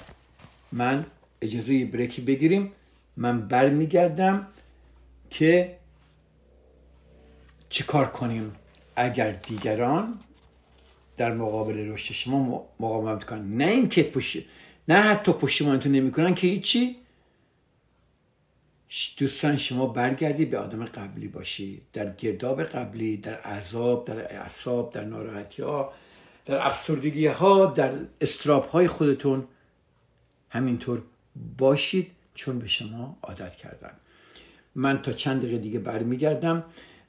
من 0.71 1.05
اجازه 1.41 1.85
بریکی 1.85 2.21
بگیریم. 2.21 2.71
من 3.17 3.47
برمیگردم 3.47 4.47
که 5.29 5.77
چی 7.69 7.83
کار 7.83 8.05
کنیم؟ 8.05 8.55
اگر 8.95 9.31
دیگران 9.31 10.19
در 11.17 11.33
مقابل 11.33 11.91
رشد 11.91 12.13
شما 12.13 12.65
مقاومت 12.79 13.23
کنن 13.23 13.49
نه 13.49 13.65
اینکه 13.65 14.03
پشت 14.03 14.37
نه 14.87 14.95
حتی 14.95 15.31
پشتیبانتون 15.31 15.91
نمی‌کنن 15.91 16.35
که 16.35 16.47
هیچی. 16.47 16.95
دوستان 19.17 19.57
شما 19.57 19.85
برگردی 19.87 20.45
به 20.45 20.57
آدم 20.57 20.85
قبلی 20.85 21.27
باشی. 21.27 21.81
در 21.93 22.11
گرداب 22.11 22.63
قبلی 22.63 23.17
در 23.17 23.35
عذاب 23.35 24.05
در 24.05 24.19
اعصاب 24.19 24.93
در 24.93 25.03
ناراحتی 25.03 25.61
ها 25.61 25.93
در 26.45 26.65
افسردگی 26.65 27.27
ها 27.27 27.65
در 27.65 27.93
استراب 28.21 28.65
های 28.65 28.87
خودتون 28.87 29.43
همینطور 30.49 31.01
باشید 31.57 32.11
چون 32.33 32.59
به 32.59 32.67
شما 32.67 33.17
عادت 33.21 33.55
کردن. 33.55 33.91
من 34.75 35.01
تا 35.01 35.13
چند 35.13 35.41
دقیقه 35.41 35.57
دیگه 35.57 35.79
برمیگردم 35.79 36.63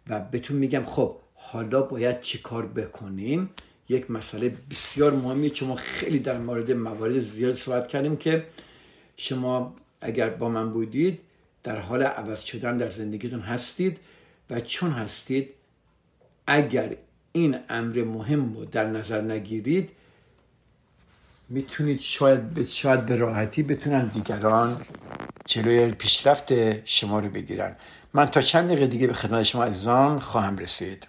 و 0.09 0.21
بهتون 0.21 0.57
میگم 0.57 0.85
خب 0.85 1.17
حالا 1.35 1.83
باید 1.83 2.21
چی 2.21 2.39
کار 2.39 2.67
بکنیم؟ 2.67 3.51
یک 3.89 4.11
مسئله 4.11 4.55
بسیار 4.71 5.13
مهمی 5.13 5.51
چون 5.51 5.69
ما 5.69 5.75
خیلی 5.75 6.19
در 6.19 6.39
مورد 6.39 6.71
موارد 6.73 7.19
زیاد 7.19 7.53
صحبت 7.53 7.89
کردیم 7.89 8.17
که 8.17 8.45
شما 9.17 9.75
اگر 10.01 10.31
با 10.31 10.49
من 10.49 10.71
بودید 10.71 11.19
در 11.69 11.81
حال 11.81 12.03
عوض 12.03 12.41
شدن 12.41 12.77
در 12.77 12.91
زندگیتون 12.91 13.41
هستید 13.41 13.99
و 14.51 14.61
چون 14.61 14.91
هستید 14.91 15.49
اگر 16.47 16.97
این 17.33 17.59
امر 17.69 18.05
مهم 18.05 18.55
رو 18.55 18.65
در 18.65 18.87
نظر 18.87 19.21
نگیرید 19.21 19.91
می‌تونید 21.49 22.01
شاید 22.01 22.67
شاید 22.67 23.07
به 23.07 23.17
راحتی 23.17 23.63
بتونن 23.63 24.07
دیگران 24.07 24.81
جلوی 25.47 25.93
پیشرفت 25.93 26.53
شما 26.85 27.19
رو 27.19 27.29
بگیرن. 27.29 27.77
من 28.15 28.27
تا 28.27 28.41
چند 28.41 28.69
دقیقه 28.69 28.87
دیگه 28.87 29.07
به 29.07 29.13
خدمت 29.13 29.43
شما 29.43 29.65
عزیزان 29.65 30.21
خواهم 30.21 30.59
رسید. 30.59 31.07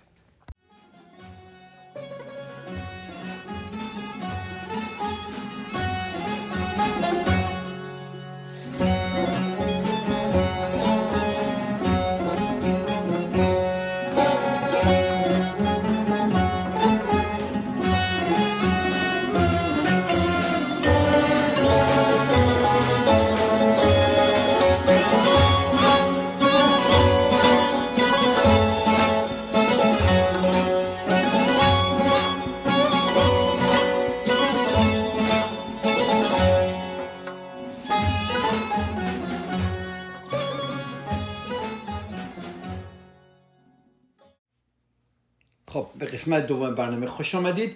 قسمت 46.29 46.47
دوم 46.47 46.75
برنامه 46.75 47.07
خوش 47.07 47.35
آمدید. 47.35 47.75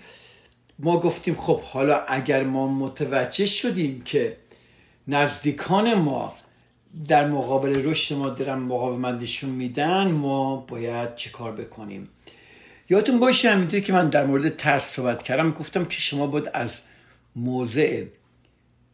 ما 0.79 1.00
گفتیم 1.00 1.36
خب 1.36 1.62
حالا 1.62 2.01
اگر 2.07 2.43
ما 2.43 2.67
متوجه 2.67 3.45
شدیم 3.45 4.01
که 4.01 4.38
نزدیکان 5.07 5.93
ما 5.93 6.33
در 7.07 7.27
مقابل 7.27 7.86
رشد 7.86 8.15
ما 8.15 8.29
دارن 8.29 8.60
مقاومتشون 8.60 9.50
میدن 9.50 10.12
ما 10.12 10.55
باید 10.55 11.15
چه 11.15 11.29
کار 11.29 11.51
بکنیم؟ 11.51 12.10
یادتون 12.89 13.19
باشه 13.19 13.51
همینطوری 13.51 13.81
که 13.81 13.93
من 13.93 14.10
در 14.10 14.25
مورد 14.25 14.57
ترس 14.57 14.83
صحبت 14.83 15.24
کردم. 15.24 15.51
گفتم 15.51 15.86
که 15.86 15.98
شما 15.98 16.27
باید 16.27 16.50
از 16.53 16.81
موضع 17.36 18.03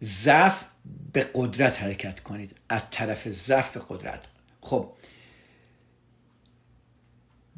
ضعف 0.04 0.64
به 1.14 1.28
قدرت 1.36 1.82
حرکت 1.82 2.20
کنید. 2.20 2.56
از 2.70 2.82
طرف 2.92 3.30
ضعف 3.30 3.78
به 3.78 3.82
قدرت. 3.90 4.22
خب 4.62 4.90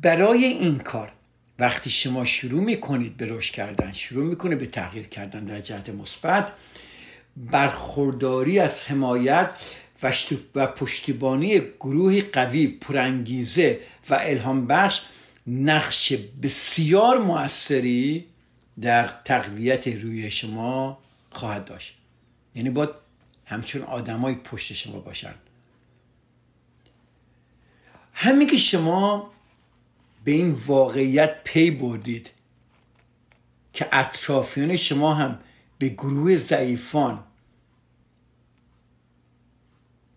برای 0.02 0.46
این 0.46 0.78
کار 0.80 1.12
وقتی 1.60 1.90
شما 1.90 2.26
شروع 2.26 2.64
می‌کنید 2.64 3.18
به 3.18 3.26
رشد 3.30 3.54
کردن 3.54 3.94
شروع 3.94 4.26
می‌کنید 4.26 4.60
به 4.60 4.66
تغییر 4.66 5.08
کردن 5.08 5.46
در 5.46 5.60
جهت 5.60 5.90
مثبت 5.90 6.52
برخورداری 7.38 8.60
از 8.60 8.84
حمایت 8.84 9.50
و 10.56 10.68
پشتیبانی 10.68 11.60
گروهی 11.60 12.22
قوی 12.22 12.68
پرانگیزه 12.68 13.80
و 14.10 14.14
الهام 14.22 14.68
بخش 14.68 15.02
نقش 15.48 16.14
بسیار 16.44 17.18
موثری 17.18 18.26
در 18.82 19.10
تقویت 19.26 19.88
روی 19.88 20.32
شما 20.32 21.00
خواهد 21.32 21.66
داشت. 21.66 21.98
یعنی 22.56 22.70
باید 22.70 22.90
همچون 23.46 23.82
آدمای 23.82 24.36
پشت 24.36 24.74
شما 24.74 25.00
باشن. 25.00 25.34
همین 28.14 28.48
که 28.48 28.58
شما 28.58 29.32
به 30.24 30.32
این 30.32 30.52
واقعیت 30.52 31.44
پی 31.44 31.72
بردید 31.72 32.32
که 33.74 33.88
اطرافیان 33.92 34.76
شما 34.76 35.14
هم 35.14 35.40
به 35.78 35.90
گروه 35.90 36.36
ضعیفان 36.36 37.24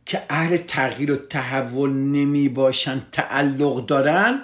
که 0.07 0.23
اهل 0.31 0.57
تغییر 0.57 1.13
و 1.13 1.17
تحول 1.17 1.91
نمی 1.91 2.49
باشن 2.49 3.03
تعلق 3.13 3.87
دارن 3.87 4.41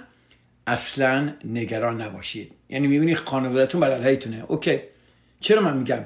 اصلا 0.67 1.35
نگران 1.45 2.03
نباشید. 2.03 2.53
یعنی 2.69 2.87
می‌بینی 2.87 3.15
خانوادتون 3.15 3.81
بر 3.81 3.91
علیهتونه. 3.91 4.45
اوکی. 4.49 4.81
چرا 5.41 5.63
من 5.63 5.77
میگم؟ 5.77 6.05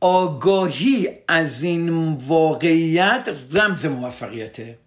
آگاهی 0.00 1.08
از 1.28 1.62
این 1.62 2.12
واقعیت 2.12 3.28
رمز 3.52 3.86
موفقیته. 3.86 4.78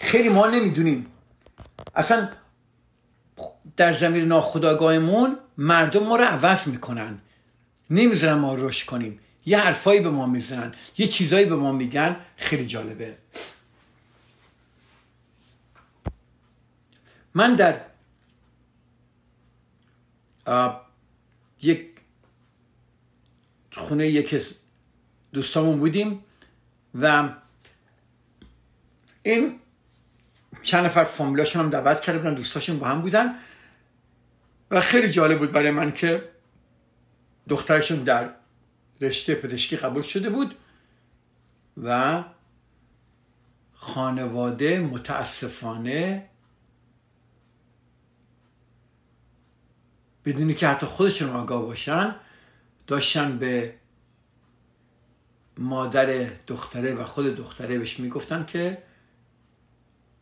خیلی 0.00 0.28
ما 0.28 0.46
نمی‌دونیم. 0.46 1.06
اصلا 1.94 2.28
در 3.76 3.92
زمین 3.92 4.24
ناخداگاهمون 4.24 5.38
مردم 5.58 6.02
ما 6.02 6.16
رو 6.16 6.24
عوض 6.24 6.68
می‌کنن. 6.68 7.18
نمی‌ذارن 7.90 8.38
ما 8.38 8.54
رشد 8.54 8.86
کنیم. 8.86 9.20
یه 9.46 9.58
حرفایی 9.58 10.00
به 10.00 10.10
ما 10.10 10.26
می‌زنن. 10.26 10.74
یه 10.98 11.06
چیزایی 11.06 11.46
به 11.46 11.56
ما 11.56 11.72
میگن. 11.72 12.16
خیلی 12.36 12.66
جالبه. 12.66 13.16
من 17.34 17.54
در 17.54 17.80
یک 21.62 21.88
خونه 23.72 24.08
یکی 24.08 24.36
از 24.36 24.54
دوستامون 25.32 25.78
بودیم 25.78 26.24
و 26.94 27.28
این 29.22 29.58
چند 30.62 30.84
نفر 30.84 31.04
فامیلاشون 31.04 31.62
هم 31.62 31.70
دعوت 31.70 32.00
کرده 32.00 32.18
بودن 32.18 32.34
دوستاشون 32.34 32.78
با 32.78 32.86
هم 32.86 33.00
بودن. 33.00 33.34
و 34.72 34.80
خیلی 34.80 35.10
جالب 35.10 35.38
بود 35.38 35.52
برای 35.52 35.70
من 35.70 35.92
که 35.92 36.28
دخترشون 37.48 37.98
در 37.98 38.30
رشته 39.00 39.34
پزشکی 39.34 39.76
قبول 39.76 40.02
شده 40.02 40.30
بود 40.30 40.54
و 41.82 42.24
خانواده 43.74 44.78
متاسفانه 44.78 46.28
بدونی 50.24 50.54
که 50.54 50.68
حتی 50.68 50.86
خودشون 50.86 51.30
آگاه 51.30 51.62
باشن 51.62 52.14
داشتن 52.86 53.38
به 53.38 53.74
مادر 55.58 56.30
دختره 56.46 56.94
و 56.94 57.04
خود 57.04 57.26
دختره 57.26 57.78
بهش 57.78 58.00
می‌گفتن 58.00 58.44
که 58.44 58.82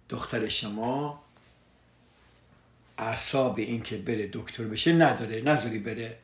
دختر 0.08 0.48
شما 0.48 1.22
اعصاب 3.00 3.58
این 3.58 3.82
که 3.82 3.96
بره 3.96 4.30
دکتر 4.32 4.64
بشه 4.64 4.92
نداره 4.92 5.40
نذاری 5.40 5.78
بره. 5.78 6.18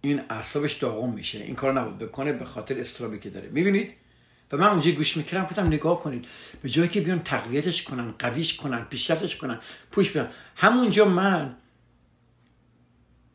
این 0.00 0.22
اعصابش 0.30 0.72
داغم 0.72 1.12
میشه. 1.12 1.38
این 1.38 1.54
کار 1.54 1.72
نبود 1.72 1.98
بکنه 1.98 2.32
به 2.32 2.44
خاطر 2.44 2.80
استرابی 2.80 3.18
که 3.18 3.30
داره. 3.30 3.48
می‌بینید؟ 3.48 3.92
و 4.52 4.56
من 4.56 4.66
اونجا 4.66 4.90
گوش 4.90 5.16
می‌کردم 5.16 5.44
گفتم 5.44 5.66
نگاه 5.66 6.00
کنید. 6.00 6.26
به 6.62 6.68
جایی 6.68 6.88
که 6.88 7.00
بیان 7.00 7.18
تقویتش 7.18 7.82
کنن 7.82 8.14
قویش 8.18 8.56
کنن 8.56 8.84
پیشرفتش 8.84 9.36
کنن 9.36 9.58
پوش 9.90 10.10
بیان. 10.10 10.28
همونجا 10.56 11.04
من 11.04 11.56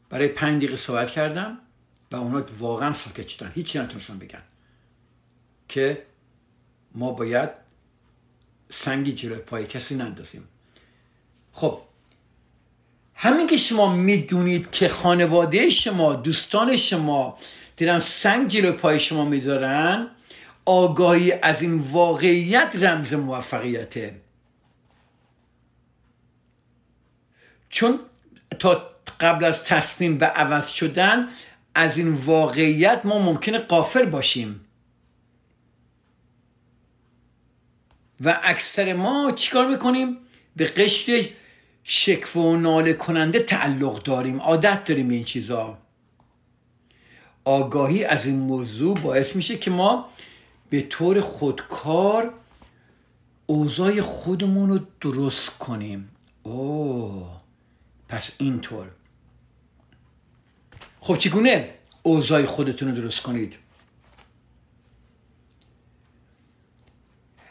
برای 0.09 0.27
پنج 0.27 0.57
دقیقه 0.57 0.75
صحبت 0.75 1.11
کردم 1.11 1.59
و 2.11 2.15
اونا 2.15 2.45
واقعا 2.59 2.93
ساکت 2.93 3.27
شدن. 3.27 3.51
هیچی 3.55 3.79
نتونستن 3.79 4.17
بگن. 4.19 4.41
که 5.67 6.05
ما 6.95 7.11
باید 7.11 7.49
سنگی 8.69 9.11
جلوی 9.11 9.37
پای 9.37 9.67
کسی 9.67 9.95
نندازیم. 9.95 10.47
خب 11.51 11.81
همین 13.23 13.47
که 13.47 13.57
شما 13.57 13.93
می‌دونید 13.95 14.71
که 14.71 14.88
خانواده 14.88 15.69
شما 15.69 16.13
دوستان 16.13 16.75
شما 16.75 17.38
دیدن 17.75 17.99
سنگ 17.99 18.47
جلوی 18.47 18.71
پای 18.71 18.99
شما 18.99 19.25
میدارن 19.25 20.07
آگاهی 20.65 21.31
از 21.31 21.62
این 21.62 21.79
واقعیت 21.79 22.75
رمز 22.79 23.13
موفقیته. 23.13 24.21
چون 27.69 27.99
تا 28.59 28.89
قبل 29.19 29.45
از 29.45 29.63
تصمیم 29.63 30.17
به 30.17 30.25
عوض 30.25 30.67
شدن 30.67 31.27
از 31.75 31.97
این 31.97 32.13
واقعیت 32.13 33.01
ما 33.05 33.19
ممکنه 33.19 33.57
قافل 33.57 34.05
باشیم. 34.05 34.65
و 38.21 38.39
اکثر 38.43 38.93
ما 38.93 39.31
چیکار 39.31 39.67
می‌کنیم؟ 39.67 40.17
به 40.55 40.65
قشر 40.65 41.29
شکف 41.83 42.35
و 42.35 42.55
ناله 42.55 42.93
کننده 42.93 43.39
تعلق 43.39 44.03
داریم 44.03 44.39
عادت 44.39 44.85
داریم 44.85 45.09
این 45.09 45.23
چیزا. 45.23 45.77
آگاهی 47.45 48.03
از 48.03 48.25
این 48.25 48.39
موضوع 48.39 48.97
باعث 48.99 49.35
میشه 49.35 49.57
که 49.57 49.71
ما 49.71 50.09
به 50.69 50.81
طور 50.81 51.21
خودکار 51.21 52.33
اوضاع 53.45 54.01
خودمون 54.01 54.69
رو 54.69 54.79
درست 55.01 55.57
کنیم. 55.57 56.09
اوه 56.43 57.41
پس 58.09 58.31
اینطور. 58.37 58.87
خب 61.01 61.17
چگونه 61.17 61.69
اوضاع 62.03 62.45
خودتون 62.45 62.89
رو 62.89 62.95
درست 62.95 63.21
کنید؟ 63.21 63.57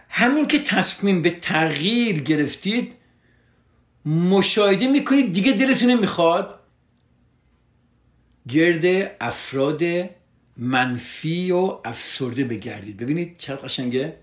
همین 0.09 0.49
که 0.49 0.59
تصمیم 0.59 1.23
به 1.23 1.31
تغییر 1.31 2.21
گرفتید 2.21 2.95
مشاهده 4.07 4.89
می‌کنید 4.89 5.33
دیگه 5.33 5.53
دلتون 5.53 5.91
نمی‌خواد. 5.91 6.61
گرد 8.49 9.17
افراد 9.21 9.83
منفی 10.57 11.51
و 11.51 11.79
افسرده 11.85 12.45
بگردید. 12.45 12.97
ببینید 12.97 13.37
چقدر 13.37 13.63
قشنگه؟ 13.63 14.17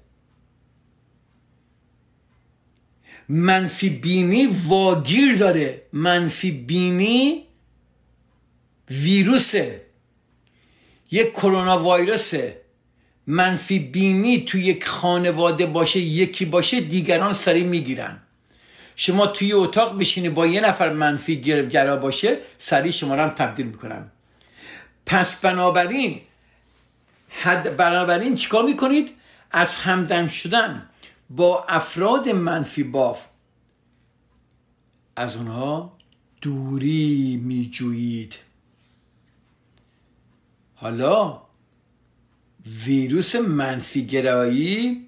منفی 3.29 3.89
بینی 3.89 4.47
واگیر 4.67 5.35
داره. 5.35 5.81
منفی 5.93 6.51
بینی 6.51 7.43
ویروسه. 8.89 9.85
یک 11.11 11.31
کرونا 11.31 11.97
ویروسه 11.97 12.61
منفی 13.27 13.79
بینی 13.79 14.45
تو 14.45 14.57
یک 14.57 14.85
خانواده 14.85 15.65
باشه 15.65 15.99
یکی 15.99 16.45
باشه 16.45 16.81
دیگران 16.81 17.33
سریع 17.33 17.63
می‌گیرن. 17.65 18.21
شما 19.01 19.27
توی 19.27 19.53
اتاق 19.53 19.99
بشینی 19.99 20.29
با 20.29 20.47
یه 20.47 20.61
نفر 20.61 20.93
منفی 20.93 21.41
گرا 21.41 21.97
باشه 21.97 22.37
سریع 22.57 22.91
شما 22.91 23.15
رو 23.15 23.21
هم 23.21 23.29
تبدیل 23.29 23.65
می‌کنم. 23.65 24.11
پس 25.05 25.35
بنابراین 25.35 26.21
حد 27.29 27.77
بنابراین 27.77 28.35
چیکار 28.35 28.63
می‌کنید؟ 28.63 29.11
از 29.51 29.75
همدم 29.75 30.27
شدن 30.27 30.89
با 31.29 31.65
افراد 31.69 32.29
منفی 32.29 32.83
باف. 32.83 33.25
از 35.15 35.37
اونها 35.37 35.97
دوری 36.41 37.41
میجویید. 37.43 38.35
حالا 40.75 41.41
ویروس 42.85 43.35
منفی 43.35 44.05
گرایی 44.05 45.07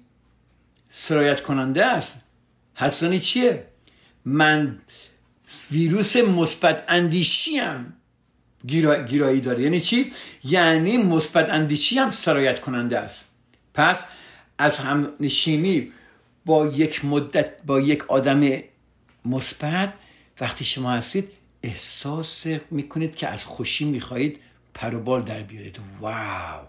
سرایت 0.88 1.42
کننده 1.42 1.86
است. 1.86 2.16
حدسانی 2.74 3.20
چیه؟ 3.20 3.71
من 4.24 4.80
ویروس 5.70 6.16
مثبت 6.16 6.84
اندیشی 6.88 7.56
هم 7.56 7.92
گیرایی 8.66 9.40
داره. 9.40 9.62
یعنی 9.62 9.80
چی؟ 9.80 10.12
یعنی 10.44 10.96
مثبت 10.96 11.50
اندیشی 11.50 11.98
هم 11.98 12.10
سرایت 12.10 12.60
کننده 12.60 12.98
است. 12.98 13.28
پس 13.74 14.04
از 14.58 14.76
هم 14.76 15.12
نشینی 15.20 15.92
با 16.46 16.66
یک 16.66 17.04
مدت 17.04 17.62
با 17.62 17.80
یک 17.80 18.10
آدم 18.10 18.62
مثبت 19.24 19.94
وقتی 20.40 20.64
شما 20.64 20.90
هستید 20.92 21.28
احساس 21.62 22.46
می‌کنید 22.70 23.14
که 23.14 23.28
از 23.28 23.44
خوشی 23.44 23.84
می‌خواهید 23.84 24.38
پروبال 24.74 25.22
در 25.22 25.42
بیارید. 25.42 25.78
واو! 26.00 26.66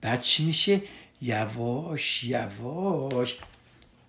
بعد 0.00 0.20
چی 0.20 0.46
میشه؟ 0.46 0.82
یواش 1.22 2.24
یواش 2.24 3.36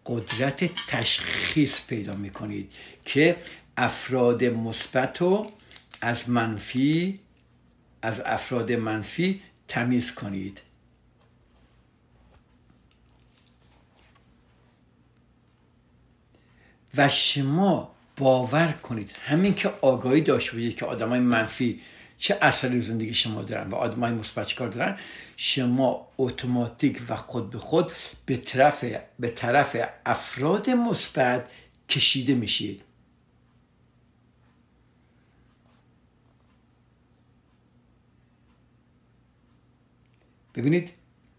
قدرت 0.06 0.70
تشخیص 0.88 1.88
پیدا 1.88 2.16
می‌کنید 2.16 2.74
که 3.06 3.38
افراد 3.78 4.44
مثبت 4.44 5.22
رو 5.22 5.52
از 6.02 6.30
منفی 6.30 7.20
از 8.02 8.20
افراد 8.20 8.72
منفی 8.72 9.42
تمیز 9.68 10.16
کنید. 10.16 10.62
و 16.98 17.10
شما 17.10 17.96
باور 18.18 18.72
کنید. 18.72 19.16
همین 19.26 19.56
که 19.56 19.70
آگاهی 19.82 20.22
داشته 20.22 20.52
باشید 20.52 20.76
که 20.76 20.86
آدمای 20.86 21.20
منفی 21.20 21.82
چه 22.18 22.38
اثری 22.42 22.82
زندگی 22.82 23.14
شما 23.14 23.42
دارن 23.42 23.70
و 23.70 23.76
آدمای 23.76 24.12
مثبت 24.12 24.56
کار 24.56 24.70
دارن؟ 24.70 24.98
شما 25.38 26.08
اتوماتیک 26.18 27.02
و 27.10 27.16
خود 27.16 27.50
به 27.50 27.60
خود 27.60 27.92
به 28.26 28.38
طرف 28.38 28.86
به 29.20 29.30
طرف 29.30 29.78
افراد 30.06 30.70
مثبت 30.70 31.50
کشیده 31.90 32.36
میشید. 32.36 32.82
ببینید 40.56 40.92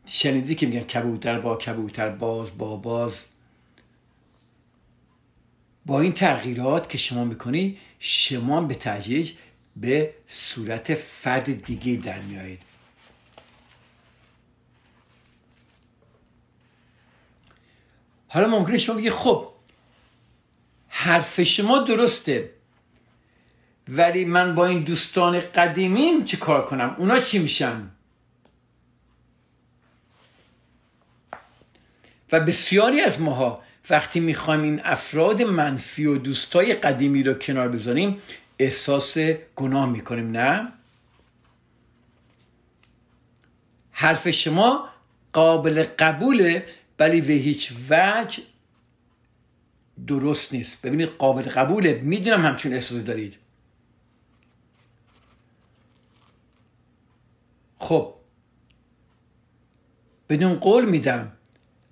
شنیدی 0.06 0.54
که 0.54 0.66
میگن 0.66 0.80
کبوتر 0.80 1.40
با 1.40 1.56
کبوتر 1.56 2.08
باز 2.08 2.58
با 2.58 2.76
باز. 2.76 3.24
با 5.86 6.00
این 6.00 6.12
تغییرات 6.12 6.88
که 6.88 6.98
شما 6.98 7.24
می‌کنید 7.24 7.78
شما 7.98 8.60
به 8.60 8.74
تدریج 8.74 9.32
به 9.80 10.14
صورت 10.28 10.94
فرد 10.94 11.64
دیگه 11.64 11.96
در 11.96 12.20
میایید. 12.20 12.60
حالا 18.28 18.48
ممکنه 18.48 18.78
شما 18.78 18.96
بگید 18.96 19.12
خب 19.12 19.52
حرف 20.88 21.42
شما 21.42 21.78
درسته 21.78 22.50
ولی 23.88 24.24
من 24.24 24.54
با 24.54 24.66
این 24.66 24.82
دوستان 24.82 25.40
قدیمیم 25.40 26.24
چه 26.24 26.36
کار 26.36 26.66
کنم؟ 26.66 26.94
اونا 26.98 27.20
چی 27.20 27.38
میشن؟ 27.38 27.90
و 32.32 32.40
بسیاری 32.40 33.00
از 33.00 33.20
ماها 33.20 33.62
وقتی 33.90 34.20
می‌خوایم 34.20 34.62
این 34.62 34.80
افراد 34.84 35.42
منفی 35.42 36.06
و 36.06 36.18
دوستای 36.18 36.74
قدیمی 36.74 37.22
رو 37.22 37.34
کنار 37.34 37.68
بذاریم 37.68 38.22
احساس 38.58 39.18
گناه 39.56 39.88
می‌کنیم 39.88 40.30
نه؟ 40.30 40.72
حرف 43.90 44.30
شما 44.30 44.88
قابل 45.32 45.84
قبوله 45.98 46.66
ولی 46.98 47.20
به 47.20 47.32
هیچ 47.32 47.72
وجه 47.90 48.42
درست 50.06 50.52
نیست. 50.52 50.82
ببینید 50.82 51.08
قابل 51.08 51.42
قبوله. 51.42 52.00
می‌دونم 52.02 52.46
همچون 52.46 52.72
احساسی 52.72 53.02
دارید. 53.02 53.36
خب 57.78 58.14
بدون 60.28 60.54
قول 60.54 60.84
میدم 60.84 61.32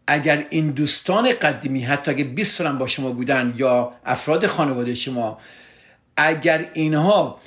اگر 0.07 0.47
این 0.51 0.71
دوستان 0.71 1.33
قدیمی 1.33 1.85
حتی 1.85 2.11
اگه 2.11 2.25
20 2.25 2.57
سالم 2.57 2.79
با 2.79 2.87
شما 2.87 3.11
بودن 3.11 3.55
یا 3.57 3.95
افراد 4.05 4.47
خانواده 4.47 4.95
شما 4.95 5.39
اگر 6.17 6.71
اینها 6.75 7.41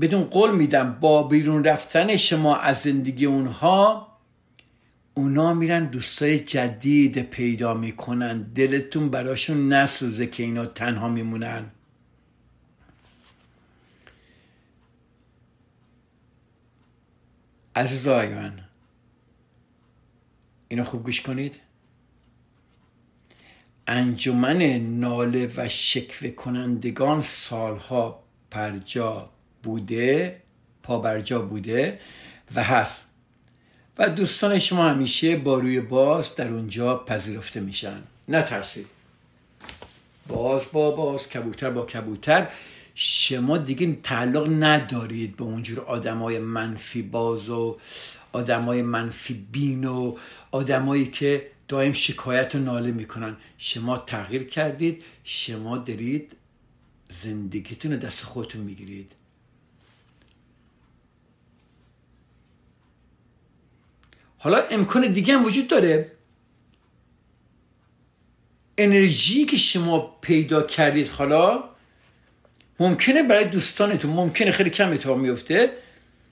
بدون 0.00 0.24
قول 0.24 0.56
میدم 0.56 0.98
با 1.00 1.22
بیرون 1.22 1.64
رفتن 1.64 2.16
شما 2.16 2.56
از 2.56 2.78
زندگی 2.82 3.26
اونها 3.26 4.10
اونا 5.14 5.54
میرن 5.54 5.84
دوستای 5.84 6.38
جدید 6.38 7.22
پیدا 7.22 7.74
می‌کنن. 7.74 8.42
دلتون 8.42 9.08
براشون 9.08 9.72
نسوزه 9.72 10.26
که 10.26 10.42
اینا 10.42 10.66
تنها 10.66 11.08
میمونن. 11.08 11.70
عزیزای 17.76 18.34
من 18.34 18.60
اینو 20.68 20.84
خوب 20.84 21.04
گوش 21.04 21.20
کنید؟ 21.20 21.60
انجمن 23.90 24.62
ناله 25.00 25.52
و 25.56 25.68
شکوه 25.68 26.30
کنندگان 26.30 27.20
سالها 27.20 28.22
پرجا 28.50 29.28
بوده 29.62 30.40
پابرجا 30.82 31.42
بوده 31.42 32.00
و 32.54 32.64
هست. 32.64 33.04
و 33.98 34.08
دوستان 34.08 34.58
شما 34.58 34.88
همیشه 34.88 35.36
با 35.36 35.58
روی 35.58 35.80
باز 35.80 36.34
در 36.34 36.48
اونجا 36.48 36.96
پذیرفته 36.96 37.60
میشن. 37.60 38.02
نترسید. 38.28 38.86
باز 40.28 40.64
با 40.72 40.90
باز 40.90 41.28
کبوتر 41.28 41.70
با 41.70 41.86
کبوتر. 41.86 42.48
شما 42.94 43.58
دیگه 43.58 43.98
تعلق 44.02 44.48
ندارید 44.62 45.36
به 45.36 45.44
اونجور 45.44 45.80
آدمای 45.80 46.38
منفی 46.38 47.02
باز 47.02 47.48
و 47.48 47.76
آدمای 48.32 48.82
منفی 48.82 49.46
بین 49.52 49.84
و 49.84 50.16
آدمایی 50.50 51.06
که 51.06 51.46
دائم 51.70 51.92
شکایت 51.92 52.54
و 52.54 52.58
ناله 52.58 52.90
می‌کنن. 52.90 53.36
شما 53.58 53.98
تغییر 53.98 54.44
کردید 54.44 55.02
شما 55.24 55.78
دارید 55.78 56.36
زندگیتون 57.10 57.96
دست 57.96 58.24
خودتون 58.24 58.60
می‌گیرید. 58.60 59.12
حالا 64.38 64.58
امکان 64.70 65.12
دیگه 65.12 65.34
هم 65.34 65.44
وجود 65.44 65.68
داره. 65.68 66.12
انرژی 68.78 69.44
که 69.44 69.56
شما 69.56 69.98
پیدا 69.98 70.62
کردید 70.62 71.08
حالا 71.08 71.64
ممکنه 72.80 73.22
برای 73.22 73.44
دوستانتون 73.44 74.10
ممکنه 74.10 74.50
خیلی 74.50 74.70
کم 74.70 74.92
اتفاق 74.92 75.18
میفته 75.18 75.72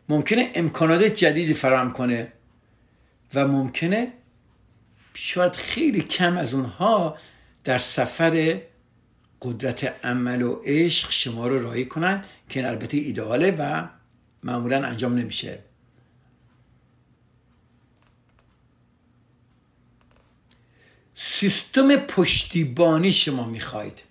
ممکنه 0.09 0.51
امکانات 0.55 1.03
جدیدی 1.03 1.55
فراهم 1.55 1.93
کنه 1.93 2.33
و 3.35 3.49
ممکنه 3.49 4.13
شاید 5.21 5.57
خیلی 5.57 6.03
کم 6.03 6.37
از 6.37 6.55
اونها 6.55 7.19
در 7.65 7.79
سفر 7.79 8.61
قدرت 9.43 10.05
عمل 10.05 10.43
و 10.43 10.61
عشق 10.65 11.11
شما 11.11 11.49
رو 11.49 11.63
راهی 11.63 11.85
کنن 11.85 12.25
که 12.49 12.69
البته 12.69 12.97
ایدئاله 12.97 13.51
و 13.51 13.89
معمولا 14.43 14.87
انجام 14.87 15.15
نمیشه. 15.15 15.59
سیستم 21.15 21.97
پشتیبانی 21.97 23.13
شما 23.13 23.47
می‌خواید 23.47 24.03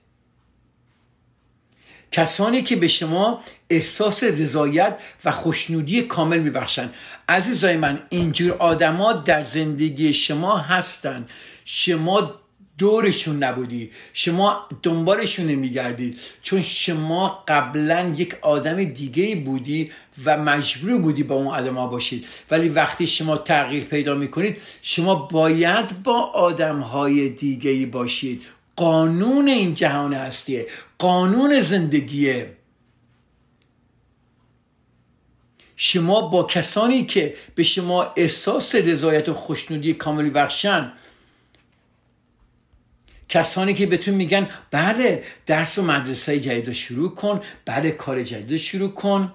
کسانی 2.17 2.61
که 2.61 2.75
به 2.75 2.87
شما 2.87 3.41
احساس 3.69 4.23
رضایت 4.23 4.97
و 5.25 5.31
خوشنودی 5.31 6.01
کامل 6.01 6.39
میبخشند. 6.39 6.93
عزیزای 7.29 7.77
من 7.77 8.01
اینجور 8.09 8.51
آدما 8.51 9.13
در 9.13 9.43
زندگی 9.43 10.13
شما 10.13 10.57
هستن. 10.57 11.25
شما 11.65 12.31
دورشون 12.77 13.43
نبودی. 13.43 13.91
شما 14.13 14.67
دنبالشون 14.83 15.47
نمیگردید 15.47 16.19
چون 16.41 16.61
شما 16.61 17.43
قبلا 17.47 18.13
یک 18.17 18.35
آدم 18.41 18.83
دیگه 18.83 19.35
بودی 19.35 19.91
و 20.25 20.37
مجبور 20.37 20.97
بودی 20.97 21.23
با 21.23 21.35
اون 21.35 21.47
آدم 21.47 21.75
باشید. 21.75 22.25
ولی 22.51 22.69
وقتی 22.69 23.07
شما 23.07 23.37
تغییر 23.37 23.83
پیدا 23.83 24.15
می‌کنید 24.15 24.57
شما 24.81 25.15
باید 25.15 26.03
با 26.03 26.21
آدم 26.21 26.79
های 26.79 27.29
دیگه 27.29 27.85
باشید. 27.85 28.43
قانون 28.77 29.47
این 29.47 29.73
جهان 29.73 30.13
هستیه. 30.13 30.67
قانون 30.97 31.59
زندگیه. 31.59 32.53
شما 35.75 36.21
با 36.21 36.43
کسانی 36.43 37.05
که 37.05 37.35
به 37.55 37.63
شما 37.63 38.13
احساس 38.15 38.75
رضایت 38.75 39.29
و 39.29 39.33
خوشنودی 39.33 39.93
کاملی 39.93 40.29
بخشن 40.29 40.93
کسانی 43.29 43.73
که 43.73 43.85
بهتون 43.85 44.13
میگن 44.13 44.49
بله 44.71 45.23
درس 45.45 45.77
و 45.77 45.81
مدرسه 45.81 46.39
جدید 46.39 46.67
رو 46.67 46.73
شروع 46.73 47.15
کن 47.15 47.41
بله 47.65 47.91
کار 47.91 48.23
جدید 48.23 48.51
رو 48.51 48.57
شروع 48.57 48.89
کن. 48.89 49.33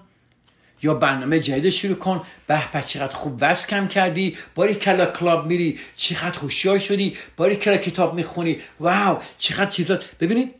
یا 0.82 0.94
برنامه 0.94 1.40
جدید 1.40 1.68
شروع 1.68 1.96
کن. 1.96 2.22
به 2.46 2.70
به 2.72 2.82
چقدر 2.82 3.16
خوب 3.16 3.38
وز 3.40 3.66
کم 3.66 3.88
کردی. 3.88 4.36
باری 4.54 4.74
کلا 4.74 5.06
کلاب 5.06 5.46
میری 5.46 5.78
چقدر 5.96 6.38
خوشیار 6.38 6.78
شدی. 6.78 7.16
باری 7.36 7.56
کلا 7.56 7.76
کتاب 7.76 8.14
می‌خونی. 8.14 8.60
واو 8.80 9.18
چقدر 9.38 9.70
چیزات 9.70 10.16
ببینید 10.20 10.54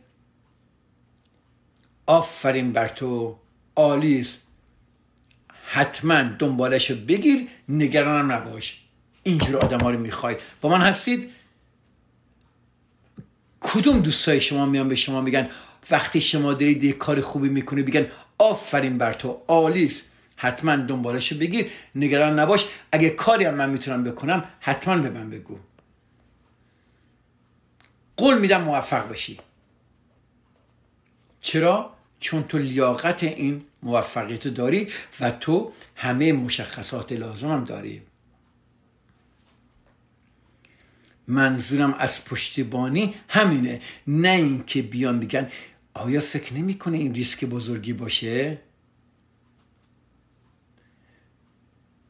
آفرین 2.05 2.71
بر 2.71 2.87
تو. 2.87 3.35
آلیس 3.75 4.39
حتما 5.65 6.21
دنبالش 6.21 6.91
رو 6.91 6.97
بگیر. 6.97 7.47
نگرانم 7.69 8.31
نباش. 8.31 8.79
اینجور 9.23 9.57
آدم 9.57 9.79
ها 9.79 9.89
رو 9.91 9.99
می‌خواید 9.99 10.39
با 10.61 10.69
من 10.69 10.81
هستید؟ 10.81 11.29
کدوم 13.61 13.99
دوستای 13.99 14.41
شما 14.41 14.65
میان 14.65 14.89
به 14.89 14.95
شما 14.95 15.21
میگن 15.21 15.49
وقتی 15.91 16.21
شما 16.21 16.53
دارید 16.53 16.83
یه 16.83 16.91
کار 16.93 17.21
خوبی 17.21 17.49
می‌کنی 17.49 17.83
بگن 17.83 18.07
آفرین 18.37 18.97
بر 18.97 19.13
تو. 19.13 19.41
آلیس 19.47 20.03
حتما 20.43 20.75
دنبالش 20.75 21.33
بگیر. 21.33 21.71
نگران 21.95 22.39
نباش. 22.39 22.65
اگه 22.91 23.09
کاری 23.09 23.45
هم 23.45 23.53
من 23.53 23.69
می‌تونم 23.69 24.03
بکنم 24.03 24.43
حتما 24.59 24.97
به 24.97 25.09
من 25.09 25.29
بگو. 25.29 25.57
قول 28.17 28.39
میدم 28.39 28.61
موفق 28.61 29.09
بشی. 29.09 29.39
چرا؟ 31.41 31.93
چون 32.19 32.43
تو 32.43 32.57
لیاقت 32.57 33.23
این 33.23 33.63
موفقیت 33.83 34.47
داری 34.47 34.87
و 35.19 35.31
تو 35.31 35.71
همه 35.95 36.33
مشخصات 36.33 37.11
لازم 37.11 37.63
داری. 37.63 38.01
منظورم 41.27 41.93
از 41.99 42.25
پشتیبانی 42.25 43.15
همینه. 43.27 43.81
نه 44.07 44.29
اینکه 44.29 44.81
بیان 44.81 45.19
بگن 45.19 45.51
آیا 45.93 46.19
فکر 46.19 46.53
نمی‌کنه 46.53 46.97
این 46.97 47.13
ریسک 47.13 47.45
بزرگی 47.45 47.93
باشه؟ 47.93 48.57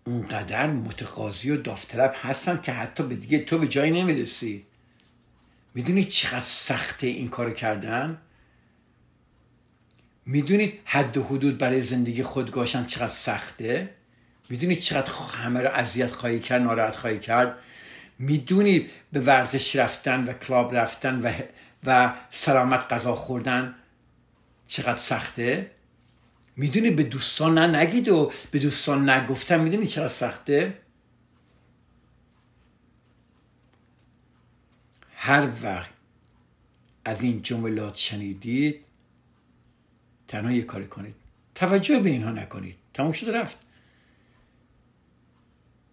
اونقدر 0.06 0.68
متقاضی 0.68 1.52
و 1.52 1.58
داوطلب 1.58 2.16
هستن 2.22 2.62
که 2.62 2.72
حتی 2.72 3.04
به 3.04 3.16
دیگه 3.16 3.40
تو 3.40 3.58
به 3.58 3.68
جایی 3.68 3.92
نمی‌رسی. 3.92 4.66
می‌دونید 5.74 6.10
چقدر 6.10 6.40
سخته 6.40 7.08
این 7.08 7.30
کار 7.30 7.54
کردن؟ 7.54 8.18
می‌دونید 10.26 10.80
حد 10.86 11.18
و 11.18 11.24
حدود 11.24 11.58
برای 11.58 11.82
زندگی 11.82 12.24
خودگاشن 12.24 12.86
چقدر 12.86 13.08
سخته؟ 13.08 13.90
می‌دونید 14.50 14.80
چقدر 14.80 15.12
همه 15.34 15.62
رو 15.62 15.70
اذیت 15.70 16.12
خواهی 16.12 16.40
کرد 16.40 16.62
ناراحت 16.62 16.96
خواهی 16.96 17.20
کرد؟ 17.20 17.56
می‌دونید 18.20 18.92
به 19.12 19.20
ورزش 19.20 19.76
رفتن 19.76 20.24
و 20.24 20.34
کلاب 20.34 20.76
رفتن 20.76 21.22
و, 21.22 21.34
و 21.84 22.14
سلامت 22.32 22.94
غذا 22.94 23.16
خوردن 23.16 23.76
چقدر 24.68 25.00
سخته؟ 25.00 25.72
می‌دونی 26.56 26.92
به 26.92 27.04
دوستان 27.04 27.58
نه 27.58 27.80
نگید 27.80 28.10
و 28.10 28.32
به 28.52 28.60
دوستان 28.60 29.10
نگفتم 29.10 29.60
می‌دونی 29.60 29.88
چقدر 29.88 30.08
سخته؟ 30.08 30.78
هر 35.16 35.50
وقت 35.64 35.94
از 37.06 37.22
این 37.22 37.42
جملات 37.42 37.96
شنیدید 37.96 38.86
تنها 40.28 40.52
یه 40.52 40.62
کاری 40.62 40.88
کنید. 40.88 41.16
توجه 41.56 42.00
به 42.00 42.10
اینها 42.10 42.32
نکنید. 42.32 42.76
تمام 42.94 43.12
شده 43.12 43.32
رفت. 43.32 43.58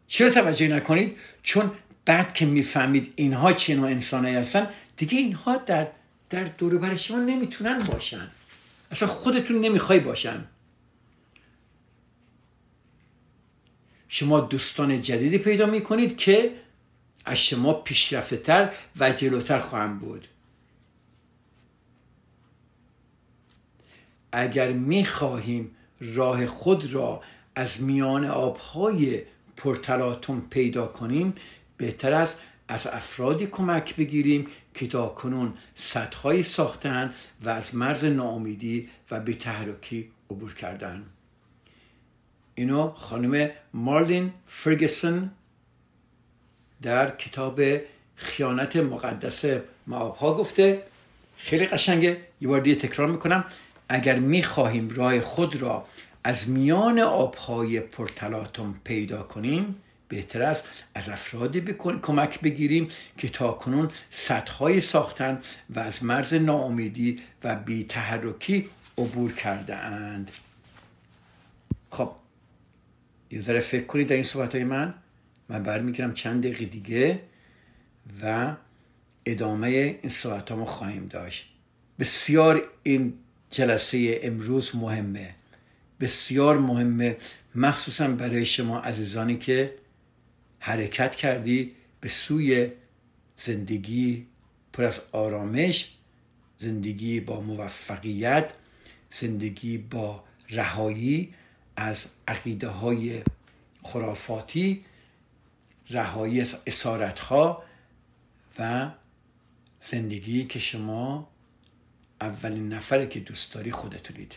چرا 0.07 0.31
توجه 0.31 0.69
نکنید؟ 0.69 1.17
چون 1.43 1.71
بعد 2.05 2.35
که 2.35 2.47
می‌فهمید 2.47 3.13
اینها 3.17 3.53
چه 3.53 3.77
نوع 3.77 3.91
انسانایی 3.91 4.37
هستن 4.37 4.71
دیگه 4.97 5.19
اینها 5.19 5.57
در 5.57 5.89
در 6.31 6.45
دور 6.45 6.97
شما 6.97 7.19
نمی‌تونن 7.19 7.79
باشن. 7.79 8.29
اصلا 8.91 9.09
خودتون 9.09 9.61
نمی‌خوای 9.61 10.01
باشن. 10.01 10.47
شما 14.09 14.41
دوستان 14.41 15.03
جدیدی 15.03 15.39
پیدا 15.39 15.67
می‌کنید 15.67 16.17
که 16.17 16.55
از 17.25 17.39
شما 17.39 17.73
پیشرفته 17.73 18.37
تر 18.37 18.73
و 19.01 19.13
جلوتر 19.13 19.59
خواهند 19.59 20.01
بود. 20.01 20.29
اگر 24.33 24.73
می‌خواهیم 24.73 25.77
راه 26.01 26.47
خود 26.47 26.95
را 26.95 27.23
از 27.55 27.83
میان 27.83 28.25
آبهای 28.25 29.23
پرتلاتون 29.57 30.41
پیدا 30.41 30.87
کنیم 30.87 31.35
بهتر 31.77 32.13
است 32.13 32.41
از 32.69 32.87
افرادی 32.87 33.47
کمک 33.47 33.97
بگیریم 33.97 34.47
که 34.75 34.87
تا 34.87 35.09
کنون 35.09 35.53
سطحهایی 35.75 36.43
ساختن 36.43 37.15
و 37.45 37.49
از 37.49 37.75
مرز 37.75 38.05
ناامیدی 38.05 38.89
و 39.11 39.21
بیتحرکی 39.21 40.11
عبور 40.31 40.55
کردن. 40.55 41.07
اینو 42.55 42.91
خانم 42.91 43.51
مارلین 43.75 44.33
فرگسون 44.47 45.31
در 46.83 47.17
کتاب 47.17 47.61
خیانت 48.15 48.77
مقدس 48.77 49.45
معابها 49.87 50.35
گفته. 50.35 50.85
خیلی 51.37 51.67
قشنگه. 51.67 52.21
یه 52.41 52.49
بار 52.49 52.61
دیگه 52.61 52.77
تکرار 52.77 53.09
می‌کنم. 53.09 53.45
اگر 53.89 54.19
می‌خواهیم 54.19 54.91
راه 54.95 55.21
خود 55.21 55.63
را 55.63 55.87
از 56.25 56.49
میان 56.49 56.99
آبهای 56.99 57.81
پرتلاتم 57.81 58.75
پیدا 58.85 59.23
کنیم 59.23 59.83
بهتر 60.11 60.43
است 60.43 60.69
از 60.95 61.09
افرادی 61.09 61.61
بکن، 61.61 61.99
کمک 62.01 62.41
بگیریم 62.41 62.89
که 63.19 63.29
تا 63.29 63.53
کنون 63.53 63.91
سطحهای 64.11 64.81
ساختن 64.81 65.41
و 65.71 65.79
از 65.79 66.05
مرز 66.05 66.35
ناامیدی 66.35 67.17
و 67.45 67.57
بی 67.57 67.85
تحرکی 67.85 68.69
عبور 68.99 69.33
کرده 69.33 69.77
اند 69.77 70.31
خب 71.91 72.13
یه 73.31 73.41
ذره 73.41 73.61
فکر 73.61 73.85
کنید 73.85 74.09
در 74.09 74.15
این 74.15 74.23
صحبت 74.23 74.55
های 74.55 74.65
من. 74.65 74.95
من 75.49 75.63
برمیگیرم 75.63 76.15
چند 76.15 76.43
دقیقه 76.43 76.65
دیگه 76.65 77.21
و 78.23 78.55
ادامه 79.27 79.69
این 79.69 80.09
صحبت 80.09 80.51
رو 80.51 80.65
خواهیم 80.65 81.07
داشت. 81.07 81.53
بسیار 81.99 82.63
این 82.83 83.15
جلسه 83.51 84.21
امروز 84.23 84.77
مهمه. 84.77 85.35
بسیار 86.01 86.59
مهمه 86.59 87.17
مخصوصا 87.55 88.09
برای 88.09 88.47
شما 88.47 88.81
عزیزانی 88.81 89.39
که 89.39 89.80
حرکت 90.61 91.17
کردی 91.17 91.75
به 92.01 92.09
سوی 92.09 92.71
زندگی 93.37 94.27
پر 94.73 94.85
از 94.85 95.03
آرامش 95.13 95.97
زندگی 96.59 97.21
با 97.21 97.41
موفقیت 97.41 98.53
زندگی 99.11 99.79
با 99.79 100.25
رهایی 100.51 101.35
از 101.77 102.07
عقیده 102.29 102.69
های 102.69 103.23
خرافاتی 103.83 104.85
رهایی 105.91 106.41
از 106.41 106.63
اسارت 106.67 107.19
ها 107.19 107.63
و 108.59 108.91
زندگی 109.83 110.45
که 110.45 110.59
شما 110.59 111.29
اولین 112.21 112.69
نفره 112.69 113.07
که 113.07 113.21
دوست 113.21 113.55
داری 113.55 113.71
خودتونید 113.71 114.37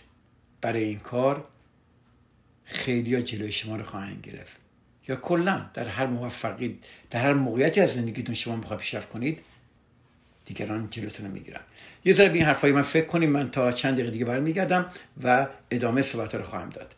برای 0.62 0.84
این 0.84 1.00
کار 1.00 1.50
خیلی 2.64 3.16
ها 3.16 3.22
جلوی 3.22 3.52
شما 3.52 3.76
رو 3.76 3.84
خواهند 3.84 4.28
گرفت. 4.28 4.63
یا 5.08 5.16
کلا 5.16 5.66
در 5.74 5.90
هر 5.90 6.06
موفقی 6.06 6.80
در 7.10 7.22
هر 7.22 7.34
موقعیتی 7.34 7.82
از 7.82 7.94
زندگیتون 7.94 8.36
شما 8.36 8.56
می‌خواد 8.56 8.80
پیشرفت 8.80 9.10
کنید 9.10 9.40
دیگران 10.46 10.88
جلوتون 10.90 11.32
می‌گیرن. 11.32 11.62
یه 12.06 12.14
ذره 12.14 12.30
به 12.30 12.36
این 12.36 12.46
حرفای 12.46 12.72
من 12.72 12.82
فکر 12.82 13.06
کنیم. 13.06 13.30
من 13.30 13.50
تا 13.50 13.72
چند 13.72 13.94
دقیقه 13.94 14.12
دیگه 14.12 14.26
برمیگردم 14.26 14.86
و 15.24 15.48
ادامه 15.72 16.02
صحبت 16.02 16.36
رو 16.36 16.44
خواهم 16.44 16.70
داد. 16.70 16.96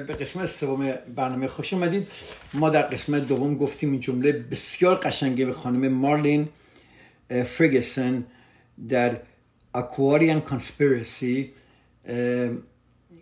به 0.00 0.12
قسمت 0.12 0.46
سوم 0.46 0.94
برنامه 1.14 1.48
خوش 1.48 1.72
اومدید. 1.72 2.08
ما 2.54 2.70
در 2.70 2.82
قسمت 2.82 3.28
دوم 3.28 3.56
گفتیم 3.56 3.92
این 3.92 4.00
جمله 4.00 4.32
بسیار 4.32 4.94
قشنگه 4.94 5.44
به 5.46 5.52
خانم 5.52 5.88
مارلین 5.88 6.48
فرگسون 7.44 8.24
در 8.88 9.16
اکواریان 9.74 10.40
کانسپیرسی 10.40 11.52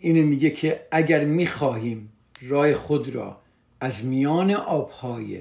اینو 0.00 0.26
میگه 0.26 0.50
که 0.50 0.80
اگر 0.90 1.24
می‌خواهیم 1.24 2.12
راه 2.42 2.74
خود 2.74 3.14
را 3.14 3.40
از 3.80 4.04
میان 4.04 4.50
آبهای 4.50 5.40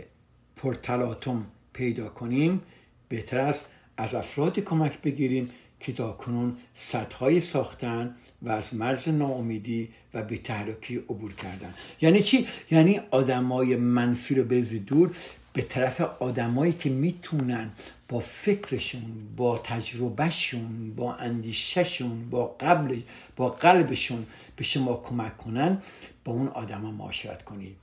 پرتلاتم 0.55 1.45
پیدا 1.73 2.09
کنیم 2.09 2.61
بهتر 3.09 3.39
است 3.39 3.71
از 3.97 4.15
افرادی 4.15 4.61
کمک 4.61 5.01
بگیریم. 5.01 5.49
که 5.83 5.93
تا 5.93 6.11
کنون 6.11 6.57
سطحهایی 6.75 7.39
ساختن 7.39 8.15
و 8.41 8.51
از 8.51 8.73
مرز 8.73 9.09
ناامیدی 9.09 9.89
و 10.13 10.23
به 10.23 10.37
تحرکی 10.37 10.97
عبور 10.97 11.33
کردن 11.33 11.73
یعنی 12.01 12.23
چی؟ 12.23 12.47
یعنی 12.71 13.01
آدمای 13.11 13.75
منفی 13.75 14.35
رو 14.35 14.43
بریزی 14.43 14.79
دور 14.79 15.15
به 15.53 15.61
طرف 15.61 16.01
آدمایی 16.01 16.73
که 16.73 16.89
می‌تونن 16.89 17.71
با 18.09 18.19
فکرشون 18.19 19.01
با 19.37 19.57
تجربهشون 19.57 20.93
با 20.95 21.13
اندیشهشون 21.13 22.29
با 22.29 22.55
قبل 22.59 23.01
با 23.35 23.49
قلبشون 23.49 24.25
به 24.55 24.63
شما 24.63 25.01
کمک 25.05 25.37
کنن 25.37 25.77
با 26.25 26.33
اون 26.33 26.47
آدما 26.47 26.91
معاشرت 26.91 27.43
کنید 27.43 27.82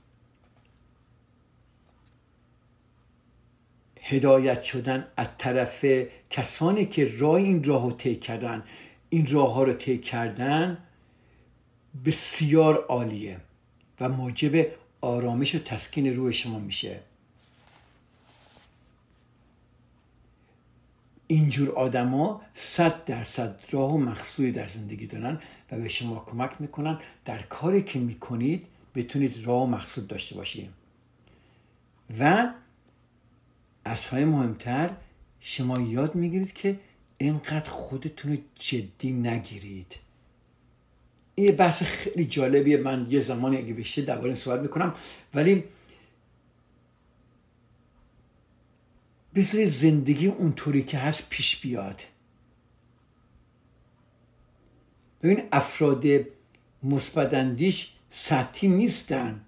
هدایت 4.01 4.63
شدن 4.63 5.07
از 5.17 5.27
طرف 5.37 5.85
کسانی 6.29 6.85
که 6.85 7.11
راه 7.17 7.35
این 7.35 7.63
راه 7.63 7.83
رو 7.83 7.91
طی 7.91 8.15
کردن. 8.15 8.63
این 9.09 9.27
راه 9.31 9.53
ها 9.53 9.63
رو 9.63 9.73
طی 9.73 9.97
کردن 9.97 10.77
بسیار 12.05 12.85
عالیه 12.85 13.37
و 13.99 14.09
موجب 14.09 14.67
آرامش 15.01 15.55
و 15.55 15.59
تسکین 15.59 16.15
روح 16.15 16.31
شما 16.31 16.59
میشه. 16.59 16.99
اینجور 21.27 21.71
آدما 21.71 22.41
صد 22.53 23.05
درصد 23.05 23.59
راه 23.71 23.93
و 23.93 23.97
مقصودی 23.97 24.51
در 24.51 24.67
زندگی 24.67 25.07
دارن 25.07 25.39
و 25.71 25.77
به 25.77 25.87
شما 25.87 26.25
کمک 26.27 26.51
می‌کنن. 26.59 26.99
در 27.25 27.41
کاری 27.41 27.83
که 27.83 27.99
می‌کنید 27.99 28.67
بتونید 28.95 29.45
راه 29.45 29.63
و 29.63 29.65
مقصود 29.65 30.07
داشته 30.07 30.35
باشید 30.35 30.69
و 32.19 32.53
از 33.85 34.07
های 34.07 34.25
مهمتر 34.25 34.89
شما 35.39 35.81
یاد 35.81 36.15
می‌گیرید 36.15 36.53
که 36.53 36.79
اینقدر 37.17 37.69
خودتون 37.69 38.31
رو 38.31 38.37
جدی 38.55 39.11
نگیرید. 39.11 39.95
این 41.35 41.47
یه 41.47 41.51
بحث 41.51 41.83
خیلی 41.83 42.25
جالبیه. 42.25 42.77
من 42.77 43.07
یه 43.09 43.19
زمانی 43.19 43.57
اگه 43.57 43.73
بشه 43.73 44.01
درباره 44.01 44.35
صحبت 44.35 44.59
می‌کنم. 44.59 44.93
ولی 45.33 45.63
بذارید 49.35 49.69
زندگی 49.69 50.27
اونطوری 50.27 50.83
که 50.83 50.97
هست 50.97 51.29
پیش 51.29 51.57
بیاد. 51.57 52.01
ببین 55.21 55.43
افراد 55.51 56.05
مثبتاندیش 56.83 57.93
سطحی 58.11 58.67
نیستن. 58.67 59.41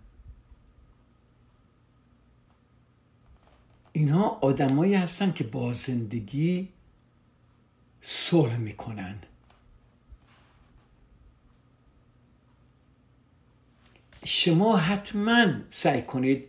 اینها 3.93 4.39
آدمایی 4.41 4.95
هستن 4.95 5.31
که 5.31 5.43
با 5.43 5.73
زندگی 5.73 6.69
صلح 8.01 8.57
می‌کنن. 8.57 9.15
شما 14.25 14.77
حتما 14.77 15.47
سعی 15.71 16.01
کنید 16.01 16.43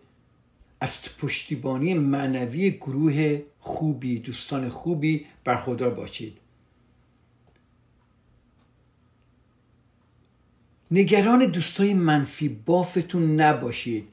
از 0.80 1.16
پشتیبانی 1.18 1.94
معنوی 1.94 2.70
گروه 2.70 3.42
خوبی 3.60 4.18
دوستان 4.18 4.68
خوبی 4.68 5.26
برخوردار 5.44 5.90
باشید. 5.90 6.38
نگران 10.90 11.46
دوستای 11.46 11.94
منفی 11.94 12.48
بافتون 12.48 13.40
نباشید. 13.40 14.08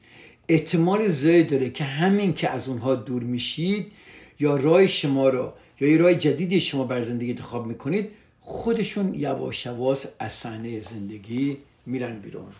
احتمال 0.48 1.08
زیادی 1.08 1.42
داره 1.44 1.70
که 1.70 1.84
همین 1.84 2.34
که 2.34 2.50
از 2.50 2.68
اونها 2.68 2.94
دور 2.94 3.22
میشید 3.22 3.92
یا 4.40 4.56
راه 4.56 4.86
شما 4.86 5.28
رو 5.28 5.52
یا 5.80 5.88
یه 5.88 5.96
راه 5.96 6.14
جدیدی 6.14 6.60
شما 6.60 6.84
بر 6.84 7.02
زندگی 7.02 7.30
انتخاب 7.30 7.66
می‌کنید 7.66 8.10
خودشون 8.40 9.14
یواش 9.14 9.66
یواش 9.66 10.06
از 10.18 10.32
صحنه 10.32 10.80
زندگی 10.80 11.56
میرن 11.86 12.18
بیرون. 12.18 12.52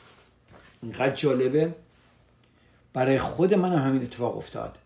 اینقدر 0.82 1.14
جالبه. 1.14 1.74
برای 2.92 3.18
خود 3.18 3.54
من 3.54 3.72
هم 3.72 3.88
همین 3.88 4.02
اتفاق 4.02 4.36
افتاد. 4.36 4.78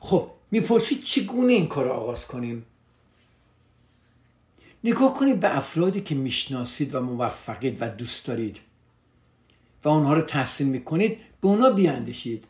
خب 0.00 0.30
می‌پرسید 0.50 1.02
چگونه 1.02 1.52
این 1.52 1.66
کار 1.66 1.84
رو 1.84 1.90
آغاز 1.90 2.26
کنیم؟ 2.26 2.66
نگاه 4.84 5.14
کنید 5.14 5.40
به 5.40 5.56
افرادی 5.56 6.00
که 6.00 6.14
می‌شناسید 6.14 6.94
و 6.94 7.00
موفقید 7.00 7.78
و 7.80 7.88
دوست 7.88 8.26
دارید 8.26 8.58
و 9.84 9.88
اونها 9.88 10.14
رو 10.14 10.20
تحسین 10.20 10.68
می‌کنید 10.68 11.18
به 11.42 11.48
اونا 11.48 11.70
بیاندشید 11.70 12.44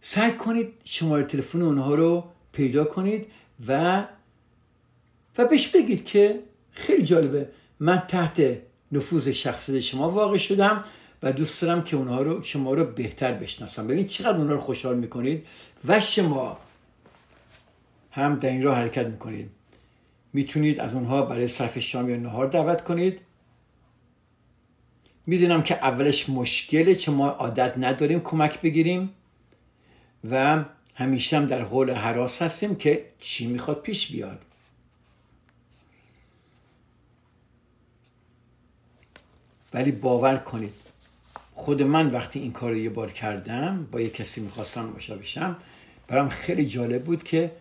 سعی 0.00 0.32
کنید 0.32 0.72
شماره 0.84 1.24
تلفن 1.24 1.62
اونها 1.62 1.94
رو 1.94 2.24
پیدا 2.52 2.84
کنید 2.84 3.26
و 3.68 4.04
و 5.38 5.44
بهش 5.44 5.68
بگید 5.68 6.04
که 6.04 6.40
خیلی 6.72 7.04
جالبه. 7.04 7.48
من 7.80 8.02
تحت 8.08 8.58
نفوذ 8.92 9.28
شخصیت 9.28 9.80
شما 9.80 10.10
واقع 10.10 10.36
شدم 10.36 10.84
و 11.22 11.32
دوست 11.32 11.62
دارم 11.62 11.84
که 11.84 11.96
اونها 11.96 12.22
رو 12.22 12.42
شما 12.42 12.74
رو 12.74 12.84
بهتر 12.84 13.32
بشناسم. 13.32 13.86
ببین 13.86 14.06
چقدر 14.06 14.36
اونها 14.36 14.52
رو 14.52 14.58
خوشحال 14.60 14.96
می‌کنید 14.96 15.46
و 15.88 16.00
شما 16.00 16.58
هم 18.10 18.34
در 18.34 18.48
این 18.48 18.62
راه 18.62 18.76
حرکت 18.76 19.06
می‌کنید. 19.06 19.50
می‌تونید 20.32 20.80
از 20.80 20.94
اونها 20.94 21.22
برای 21.22 21.48
صرف 21.48 21.78
شام 21.78 22.10
یا 22.10 22.16
نهار 22.16 22.46
دعوت 22.46 22.84
کنید. 22.84 23.20
می‌دونم 25.28 25.62
که 25.62 25.74
اولش 25.74 26.28
مشکله 26.28 26.94
چون 26.94 27.14
ما 27.14 27.28
عادت 27.28 27.74
نداریم 27.78 28.20
کمک 28.20 28.60
بگیریم 28.60 29.10
و 30.30 30.64
همیشه 30.94 31.36
هم 31.36 31.46
در 31.46 31.62
حول 31.62 31.90
حراس 31.90 32.42
هستیم 32.42 32.76
که 32.76 33.04
چی 33.20 33.46
می‌خواد 33.46 33.82
پیش 33.82 34.12
بیاد. 34.12 34.42
ولی 39.74 39.92
باور 39.92 40.36
کنید 40.36 40.74
خود 41.54 41.82
من 41.82 42.10
وقتی 42.10 42.38
این 42.38 42.52
کار 42.52 42.70
رو 42.70 42.78
یه 42.78 42.90
بار 42.90 43.12
کردم 43.12 43.88
با 43.92 44.00
یه 44.00 44.10
کسی 44.10 44.40
می‌خواستم 44.40 44.90
باشه 44.90 45.16
بشم 45.16 45.56
برام 46.06 46.28
خیلی 46.28 46.66
جالب 46.66 47.04
بود 47.04 47.24
که 47.24 47.52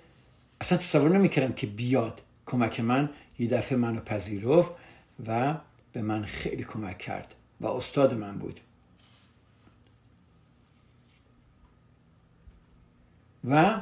اصلا 0.61 0.77
تصور 0.77 1.09
نمی‌کردم 1.09 1.53
که 1.53 1.67
بیاد. 1.67 2.21
کمک 2.45 2.79
من 2.79 3.09
یه 3.39 3.47
دفعه 3.47 3.77
منو 3.77 3.99
پذیرفت 3.99 4.71
و 5.27 5.55
به 5.93 6.01
من 6.01 6.25
خیلی 6.25 6.63
کمک 6.63 6.97
کرد. 6.97 7.33
و 7.61 7.67
استاد 7.67 8.13
من 8.13 8.37
بود. 8.37 8.59
و 13.49 13.81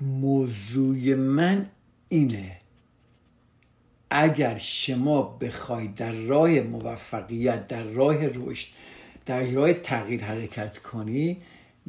موضوع 0.00 1.14
من 1.14 1.66
اینه 2.08 2.56
اگر 4.10 4.58
شما 4.58 5.22
بخواید 5.22 5.94
در 5.94 6.12
راه 6.12 6.50
موفقیت 6.60 7.66
در 7.66 7.82
راه 7.82 8.26
رشد 8.26 8.68
در 9.26 9.44
راه 9.50 9.72
تغییر 9.72 10.24
حرکت 10.24 10.78
کنی 10.78 11.42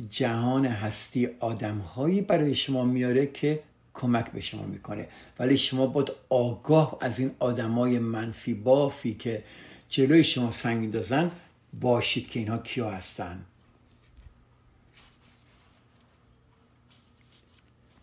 جهان 0.10 0.66
هستی 0.66 1.30
آدمهایی 1.40 2.22
برای 2.22 2.56
شما 2.56 2.84
میاره 2.84 3.28
که 3.28 3.60
کمک 3.96 4.32
به 4.32 4.42
شما 4.42 4.64
می‌کنه. 4.64 5.08
ولی 5.40 5.58
شما 5.58 5.88
باید 5.88 6.12
آگاه 6.30 6.98
از 7.02 7.20
این 7.20 7.32
آدمای 7.40 8.00
منفی 8.00 8.54
بافی 8.54 9.14
که 9.14 9.44
جلوی 9.90 10.24
شما 10.24 10.52
سنگ 10.52 10.78
میندازن 10.80 11.32
باشید 11.80 12.30
که 12.30 12.40
اینها 12.40 12.58
کیا 12.58 12.90
هستن. 12.90 13.46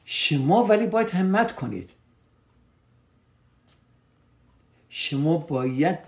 شما 0.04 0.62
ولی 0.64 0.86
باید 0.86 1.10
همت 1.10 1.54
کنید. 1.54 1.90
شما 4.90 5.36
باید 5.36 5.98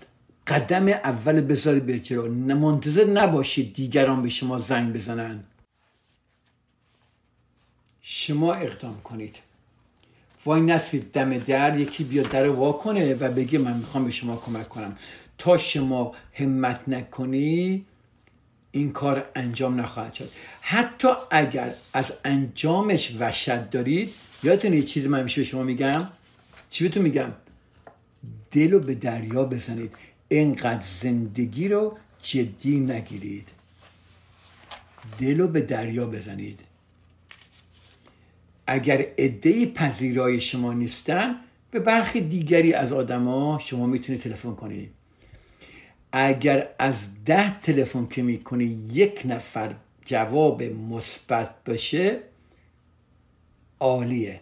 قدم 0.47 0.87
اول 0.87 1.41
بذارید 1.41 1.85
به 1.85 1.99
جلو. 1.99 2.55
منتظر 2.55 3.05
نباشید 3.05 3.73
دیگران 3.73 4.23
به 4.23 4.29
شما 4.29 4.57
زنگ 4.57 4.93
بزنن. 4.93 5.43
شما 8.01 8.53
اقدام 8.53 9.01
کنید. 9.01 9.44
وای 10.45 10.61
نستید 10.61 11.11
دم 11.11 11.37
در 11.37 11.79
یکی 11.79 12.03
بیاد 12.03 12.29
در 12.29 12.49
وا 12.49 12.71
کنه 12.71 13.13
و 13.13 13.31
بگه 13.31 13.59
من 13.59 13.77
می‌خوام 13.77 14.05
به 14.05 14.11
شما 14.11 14.35
کمک 14.35 14.69
کنم. 14.69 14.95
تا 15.37 15.57
شما 15.57 16.15
همت 16.33 16.79
نکنی 16.87 17.85
این 18.71 18.91
کار 18.91 19.29
انجام 19.35 19.81
نخواهد 19.81 20.13
شد. 20.13 20.29
حتی 20.61 21.07
اگر 21.31 21.73
از 21.93 22.13
انجامش 22.25 23.15
وشد 23.19 23.69
دارید 23.69 24.13
یادتون 24.43 24.73
یه 24.73 24.83
چیزی 24.83 25.07
من 25.07 25.23
میشه 25.23 25.41
به 25.41 25.47
شما 25.47 25.63
میگم؟ 25.63 26.07
چی 26.69 26.83
بهتون 26.83 27.03
میگم؟ 27.03 27.31
دل 28.51 28.71
رو 28.71 28.79
به 28.79 28.95
دریا 28.95 29.43
بزنید. 29.43 29.95
اینقدر 30.27 30.83
زندگی 31.01 31.67
رو 31.67 31.97
جدی 32.21 32.79
نگیرید. 32.79 33.47
دل 35.19 35.39
رو 35.39 35.47
به 35.47 35.61
دریا 35.61 36.05
بزنید. 36.05 36.59
اگر 38.67 39.05
عده 39.17 39.65
پذیرای 39.65 40.41
شما 40.41 40.73
نیستن 40.73 41.35
به 41.71 41.79
برخی 41.79 42.21
دیگری 42.21 42.73
از 42.73 42.93
آدما 42.93 43.59
شما 43.63 43.85
می‌تونید 43.85 44.21
تلفن 44.21 44.55
کنید 44.55 44.91
اگر 46.11 46.67
از 46.79 47.07
ده 47.25 47.59
تلفن 47.59 48.07
که 48.07 48.21
می‌کنه 48.21 48.65
یک 48.65 49.21
نفر 49.25 49.75
جواب 50.05 50.63
مثبت 50.63 51.49
باشه 51.65 52.19
عالیه. 53.79 54.41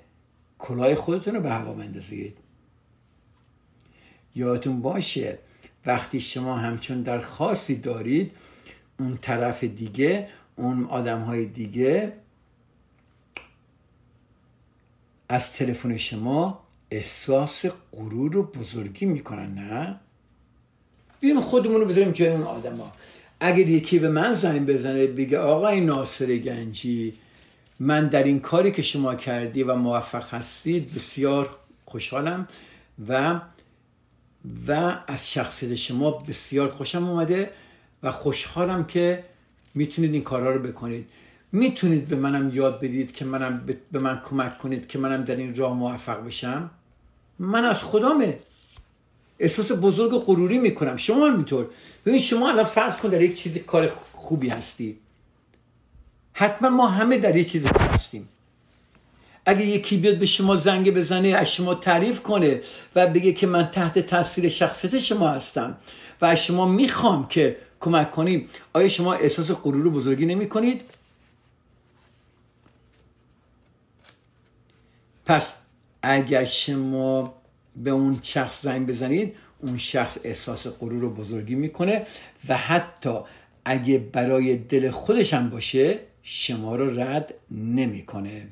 کلاه 0.60 0.96
خودتون 0.96 1.36
رو 1.36 1.42
به 1.42 1.50
هوا 1.50 1.74
بندازید. 1.74 2.38
یادتون 4.36 4.82
باشه 4.82 5.38
وقتی 5.86 6.22
شما 6.22 6.58
همچون 6.58 7.02
درخواستی 7.02 7.76
دارید 7.76 8.32
اون 9.00 9.18
طرف 9.22 9.64
دیگه 9.64 10.28
اون 10.56 10.86
آدم 10.86 11.22
های 11.22 11.46
دیگه 11.46 12.14
از 15.34 15.54
تلفن 15.54 15.98
شما 15.98 16.64
احساس 16.92 17.66
غرور 17.92 18.38
و 18.38 18.44
بزرگی 18.44 19.06
می‌کنن 19.06 19.54
نه؟ 19.54 20.00
بیایم 21.20 21.42
خودمون 21.42 21.82
رو 21.82 21.88
بذاریم 21.88 22.12
جای 22.12 22.30
اون 22.30 22.42
آدم 22.42 22.76
ها 22.76 22.92
اگر 23.40 23.70
یکی 23.70 24.00
به 24.00 24.10
من 24.10 24.34
زنگ 24.34 24.66
بزنه 24.66 25.08
بگه 25.08 25.40
آقای 25.40 25.82
ناصر 25.82 26.38
گنجی 26.38 27.14
من 27.80 28.08
در 28.08 28.24
این 28.24 28.40
کاری 28.40 28.72
که 28.72 28.82
شما 28.82 29.16
کردی 29.16 29.64
و 29.64 29.76
موفق 29.76 30.34
هستید 30.34 30.94
بسیار 30.94 31.50
خوشحالم 31.86 32.48
و 33.08 33.42
و 34.68 34.98
از 35.08 35.32
شخصیت 35.32 35.76
شما 35.76 36.12
بسیار 36.12 36.70
خوشم 36.70 37.10
اومده 37.10 37.50
و 38.04 38.12
خوشحالم 38.12 38.86
که 38.86 39.24
می‌تونید 39.74 40.14
این 40.14 40.24
کارها 40.24 40.52
رو 40.52 40.62
بکنید. 40.62 41.10
می‌تونید 41.54 42.08
به 42.08 42.16
منم 42.16 42.52
یاد 42.54 42.80
بدید 42.80 43.12
که 43.12 43.26
منم 43.26 43.70
به 43.92 44.00
من 44.00 44.22
کمک 44.30 44.58
کنید 44.58 44.88
که 44.88 45.00
منم 45.00 45.24
در 45.24 45.36
این 45.36 45.56
راه 45.56 45.74
موفق 45.74 46.26
بشم؟ 46.26 46.70
من 47.40 47.66
از 47.66 47.84
خدامه 47.84 48.40
احساس 49.40 49.72
بزرگ 49.72 50.12
غروری 50.12 50.58
می‌کنم. 50.58 50.98
شما 50.98 51.28
هم 51.28 51.36
اینطور. 51.36 51.66
ببین 52.06 52.20
شما 52.20 52.50
الان 52.50 52.64
فرض 52.64 52.98
کن 52.98 53.10
در 53.10 53.22
یک 53.22 53.36
چیز 53.36 53.58
کار 53.58 53.92
خوبی 54.14 54.50
هستی. 54.50 54.98
حتما 56.34 56.70
ما 56.70 56.88
همه 56.88 57.18
در 57.18 57.36
یک 57.36 57.52
چیز 57.52 57.66
هستیم. 57.66 58.30
اگه 59.46 59.66
یکی 59.66 59.98
بیاد 59.98 60.20
به 60.20 60.26
شما 60.26 60.56
زنگ 60.56 60.94
بزنه 60.94 61.28
از 61.28 61.52
شما 61.52 61.76
تعریف 61.76 62.22
کنه 62.22 62.62
و 62.96 63.08
بگه 63.08 63.34
که 63.34 63.48
من 63.48 63.72
تحت 63.72 64.00
تاثیر 64.00 64.50
شخصیت 64.50 65.00
شما 65.00 65.30
هستم 65.30 65.78
و 66.22 66.26
از 66.26 66.44
شما 66.46 66.66
می‌خوام 66.66 67.28
که 67.28 67.58
کمک 67.80 68.12
کنیم 68.12 68.50
آیا 68.74 68.88
شما 68.88 69.14
احساس 69.14 69.52
غرور 69.52 69.88
و 69.88 69.92
بزرگی 69.92 70.26
نمی 70.26 70.50
کنید؟ 70.50 70.82
پس 75.26 75.54
اگر 76.02 76.46
شما 76.46 77.34
به 77.76 77.92
اون 77.92 78.20
شخص 78.22 78.62
زنگ 78.62 78.88
بزنید 78.88 79.36
اون 79.60 79.78
شخص 79.78 80.18
احساس 80.24 80.68
غرور 80.68 81.04
و 81.04 81.14
بزرگی 81.14 81.56
می‌کنه 81.56 82.06
و 82.48 82.58
حتی 82.58 83.20
اگه 83.66 83.98
برای 83.98 84.58
دل 84.58 84.92
خودش 84.92 85.34
هم 85.34 85.50
باشه 85.50 86.00
شما 86.24 86.76
رو 86.76 87.00
رد 87.00 87.34
نمی‌کنه. 87.52 88.48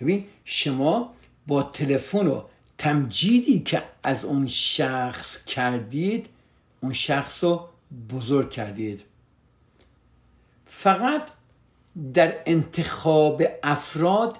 ببین 0.00 0.24
شما 0.44 1.14
با 1.46 1.62
تلفن 1.62 2.26
و 2.26 2.42
تمجیدی 2.78 3.60
که 3.60 3.82
از 4.02 4.24
اون 4.24 4.46
شخص 4.46 5.44
کردید 5.44 6.26
اون 6.80 6.92
شخص 6.92 7.44
رو 7.44 7.68
بزرگ 8.10 8.50
کردید. 8.50 9.02
فقط 10.66 11.28
در 12.14 12.34
انتخاب 12.46 13.42
افراد 13.62 14.38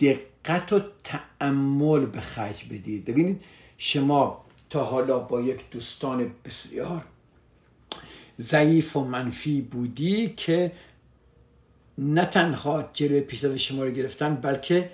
دقت 0.00 0.72
و 0.72 0.80
تعمل 1.04 2.06
به 2.06 2.20
خرج 2.20 2.64
بدید. 2.64 3.04
ببینید 3.04 3.40
شما 3.78 4.44
تا 4.70 4.84
حالا 4.84 5.18
با 5.18 5.40
یک 5.40 5.70
دوستان 5.70 6.30
بسیار 6.44 7.04
ضعیف 8.40 8.96
و 8.96 9.04
منفی 9.04 9.60
بودی 9.60 10.34
که 10.36 10.72
نه 11.98 12.24
تنها 12.24 12.90
جلوی 12.92 13.20
پیشرفت 13.20 13.56
شما 13.56 13.84
رو 13.84 13.90
گرفتن 13.90 14.34
بلکه 14.34 14.90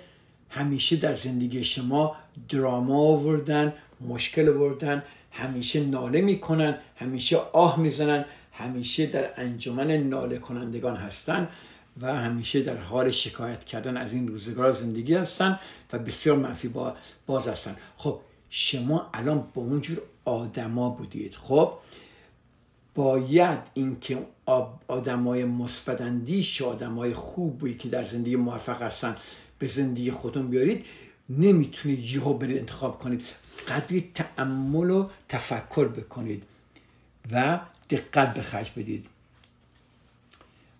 همیشه 0.49 0.95
در 0.95 1.15
زندگی 1.15 1.63
شما 1.63 2.15
دراما 2.49 2.97
آوردن 2.97 3.73
مشکل 4.07 4.49
آوردن 4.49 5.03
همیشه 5.31 5.83
ناله 5.83 6.21
می‌کنن 6.21 6.77
همیشه 6.95 7.37
آه 7.37 7.79
می‌زنن 7.79 8.25
همیشه 8.51 9.05
در 9.05 9.29
انجمن 9.37 9.91
ناله 9.91 10.37
کنندگان 10.37 10.95
هستن. 10.95 11.47
و 12.01 12.15
همیشه 12.15 12.61
در 12.61 12.77
حال 12.77 13.11
شکایت 13.11 13.63
کردن 13.63 13.97
از 13.97 14.13
این 14.13 14.27
روزگار 14.27 14.71
زندگی 14.71 15.13
هستن 15.13 15.59
و 15.93 15.99
بسیار 15.99 16.37
منفی 16.37 16.73
باز 17.25 17.47
هستن. 17.47 17.75
خب 17.97 18.19
شما 18.49 19.09
الان 19.13 19.47
با 19.53 19.61
اونجور 19.61 20.01
آدما 20.25 20.89
بودید. 20.89 21.35
خب 21.35 21.73
باید 22.95 23.59
اینکه 23.73 24.25
آدمای 24.87 25.45
مثبتاندیش 25.45 26.61
آدمای 26.61 27.13
خوبی 27.13 27.73
که 27.73 27.89
در 27.89 28.05
زندگی 28.05 28.35
موفق 28.35 28.81
هستن 28.81 29.15
به 29.59 29.67
زندگی 29.67 30.11
خودتون 30.11 30.47
بیارید 30.47 30.85
نمی‌تونید 31.29 31.99
یهو 31.99 32.33
برید 32.33 32.57
انتخاب 32.57 32.99
کنید. 32.99 33.21
قدری 33.67 34.11
تعمل 34.15 34.89
و 34.89 35.09
تفکر 35.29 35.87
بکنید 35.87 36.43
و 37.31 37.59
دقت 37.89 38.33
به 38.33 38.41
خرج 38.41 38.71
بدید. 38.71 39.07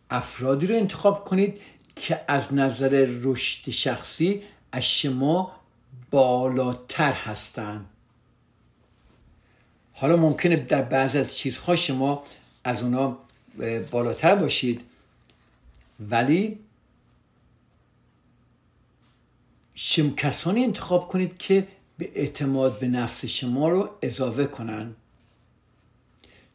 افرادی 0.09 0.67
رو 0.67 0.75
انتخاب 0.75 1.23
کنید 1.25 1.61
که 1.95 2.21
از 2.27 2.53
نظر 2.53 3.07
رشد 3.21 3.69
شخصی 3.69 4.43
از 4.71 4.83
شما 4.83 5.51
بالاتر 6.11 7.11
هستند 7.11 7.85
حالا 9.93 10.17
ممکنه 10.17 10.55
در 10.55 10.81
بعض 10.81 11.15
از 11.15 11.35
چیزها 11.35 11.75
شما 11.75 12.23
از 12.63 12.83
اونا 12.83 13.17
بالاتر 13.91 14.35
باشید 14.35 14.81
ولی 15.99 16.59
شم 19.75 20.15
کسانی 20.15 20.63
انتخاب 20.63 21.07
کنید 21.07 21.37
که 21.37 21.67
به 21.97 22.11
اعتماد 22.15 22.79
به 22.79 22.87
نفس 22.87 23.25
شما 23.25 23.69
رو 23.69 23.89
اضافه 24.01 24.45
کنن. 24.45 24.95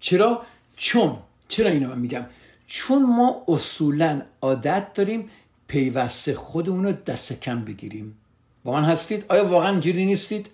چرا؟ 0.00 0.42
چون 0.76 1.18
چرا 1.48 1.70
اینو 1.70 1.88
من 1.88 1.98
میگم؟ 1.98 2.26
چون 2.72 3.02
ما 3.02 3.44
اصولا 3.48 4.22
عادت 4.42 4.94
داریم 4.94 5.30
پیوسته 5.66 6.34
خودمون 6.34 6.84
رو 6.84 6.92
دست 6.92 7.32
کم 7.32 7.64
بگیریم 7.64 8.16
با 8.64 8.72
من 8.72 8.84
هستید؟ 8.84 9.24
آیا 9.28 9.44
واقعا 9.44 9.70
اینجوری 9.70 10.06
نیستید؟ 10.06 10.50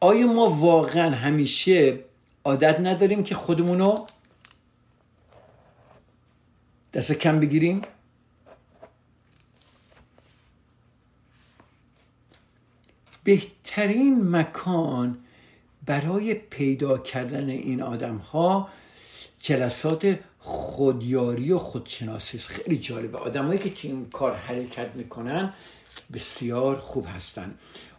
آیا 0.00 0.26
ما 0.26 0.50
واقعا 0.50 1.10
همیشه 1.10 1.98
عادت 2.44 2.80
نداریم 2.80 3.22
که 3.22 3.34
خودمون 3.34 3.78
رو 3.78 4.06
دست 6.92 7.12
کم 7.12 7.40
بگیریم؟ 7.40 7.82
بهترین 13.24 14.30
مکان 14.30 15.18
برای 15.86 16.34
پیدا 16.34 16.98
کردن 16.98 17.48
این 17.48 17.82
آدم 17.82 18.16
ها 18.16 18.68
جلسات 19.38 20.18
خودیاری 20.46 21.52
و 21.52 21.58
خودشناسی 21.58 22.36
است 22.36 22.48
خیلی 22.48 22.78
جالبه. 22.78 23.18
آدمایی 23.18 23.58
که 23.58 23.70
تو 23.70 23.88
این 23.88 24.10
کار 24.10 24.34
حرکت 24.34 24.90
می‌کنن 24.94 25.54
بسیار 26.12 26.76
خوب 26.76 27.06
هستن. 27.16 27.54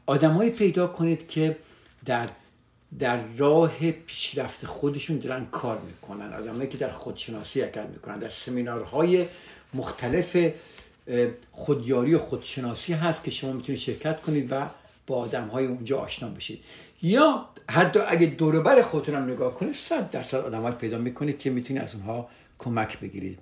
آدمایی 0.06 0.50
پیدا 0.50 0.88
کنید 0.88 1.28
که 1.28 1.58
در 2.06 2.30
در 3.00 3.20
راه 3.38 3.92
پیشرفت 3.92 4.66
خودشون 4.66 5.20
دارن 5.20 5.46
کار 5.46 5.80
می‌کنن. 5.80 6.34
آدمایی 6.34 6.70
که 6.70 6.78
در 6.78 6.92
خودشناسی 6.92 7.62
حرکت 7.62 7.88
می‌کنن. 7.90 8.20
در 8.20 8.30
سمینارهای 8.30 9.26
مختلف 9.74 10.38
خودیاری 11.52 12.14
و 12.14 12.20
خودشناسی 12.20 12.94
هست 12.94 13.24
که 13.24 13.32
شما 13.32 13.52
می‌تونید 13.52 13.82
شرکت 13.82 14.22
کنید 14.22 14.48
و 14.52 14.68
با 15.08 15.16
آدم 15.16 15.48
های 15.48 15.66
اونجا 15.66 16.00
آشنا 16.00 16.30
بشید. 16.30 16.64
یا 17.02 17.50
حتی 17.70 18.00
اگه 18.00 18.26
دوربر 18.26 18.82
خودتون 18.82 19.16
هم 19.16 19.24
نگاه 19.24 19.56
کنید 19.56 19.74
صد 19.74 20.12
درصد 20.12 20.38
آدم 20.38 20.72
پیدا 20.72 20.98
می‌کنید 20.98 21.40
که 21.40 21.50
می‌تونید 21.50 21.82
از 21.82 21.96
اونها 21.96 22.30
کمک 22.60 23.00
بگیرید 23.00 23.40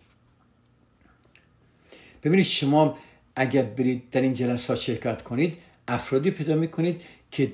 ببینید 2.23 2.45
شما 2.45 2.97
اگر 3.35 3.63
برید 3.63 4.09
در 4.09 4.21
این 4.21 4.33
جلسات 4.33 4.77
شرکت 4.77 5.23
کنید 5.23 5.57
افرادی 5.87 6.31
پیدا 6.31 6.55
می‌کنید 6.55 7.01
که 7.31 7.53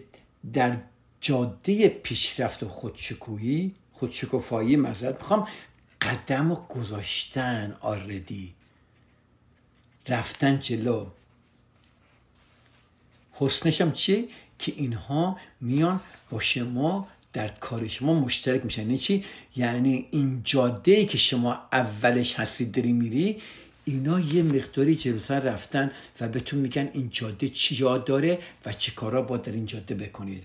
در 0.53 0.77
جاده 1.21 1.87
پیشرفت 1.87 2.63
و 2.63 2.69
خودشکوهی 2.69 3.75
خودشکوفایی 3.93 4.75
مزد 4.75 5.17
می‌خوام 5.17 5.47
قدم 6.01 6.51
و 6.51 6.55
گذاشتن 6.55 7.77
آردی 7.79 8.53
رفتن 10.07 10.59
جلو. 10.59 11.05
حسنشم 13.39 13.91
چیه؟ 13.91 14.25
که 14.59 14.73
اینها 14.75 15.37
میان 15.61 15.99
با 16.29 16.39
شما 16.39 17.07
در 17.33 17.47
کار 17.47 17.87
شما 17.87 18.19
مشترک 18.19 18.65
میشن. 18.65 18.81
یعنی 18.81 18.97
چی؟ 18.97 19.25
یعنی 19.55 20.07
این 20.11 20.41
جاده 20.43 20.91
ای 20.91 21.05
که 21.05 21.17
شما 21.17 21.57
اولش 21.71 22.39
هستید 22.39 22.71
داری 22.71 22.91
میری 22.91 23.41
اینا 23.85 24.19
یه 24.19 24.43
مقداری 24.43 24.95
جلوتر 24.95 25.39
رفتن 25.39 25.91
و 26.21 26.27
بهتون 26.27 26.59
میگن 26.59 26.89
این 26.93 27.09
جاده 27.09 27.49
چی 27.49 27.75
یاد 27.75 28.05
داره 28.05 28.39
و 28.65 28.73
چه 28.73 28.91
کارا 28.91 29.21
با 29.21 29.37
در 29.37 29.51
این 29.51 29.65
جاده 29.65 29.95
بکنید. 29.95 30.43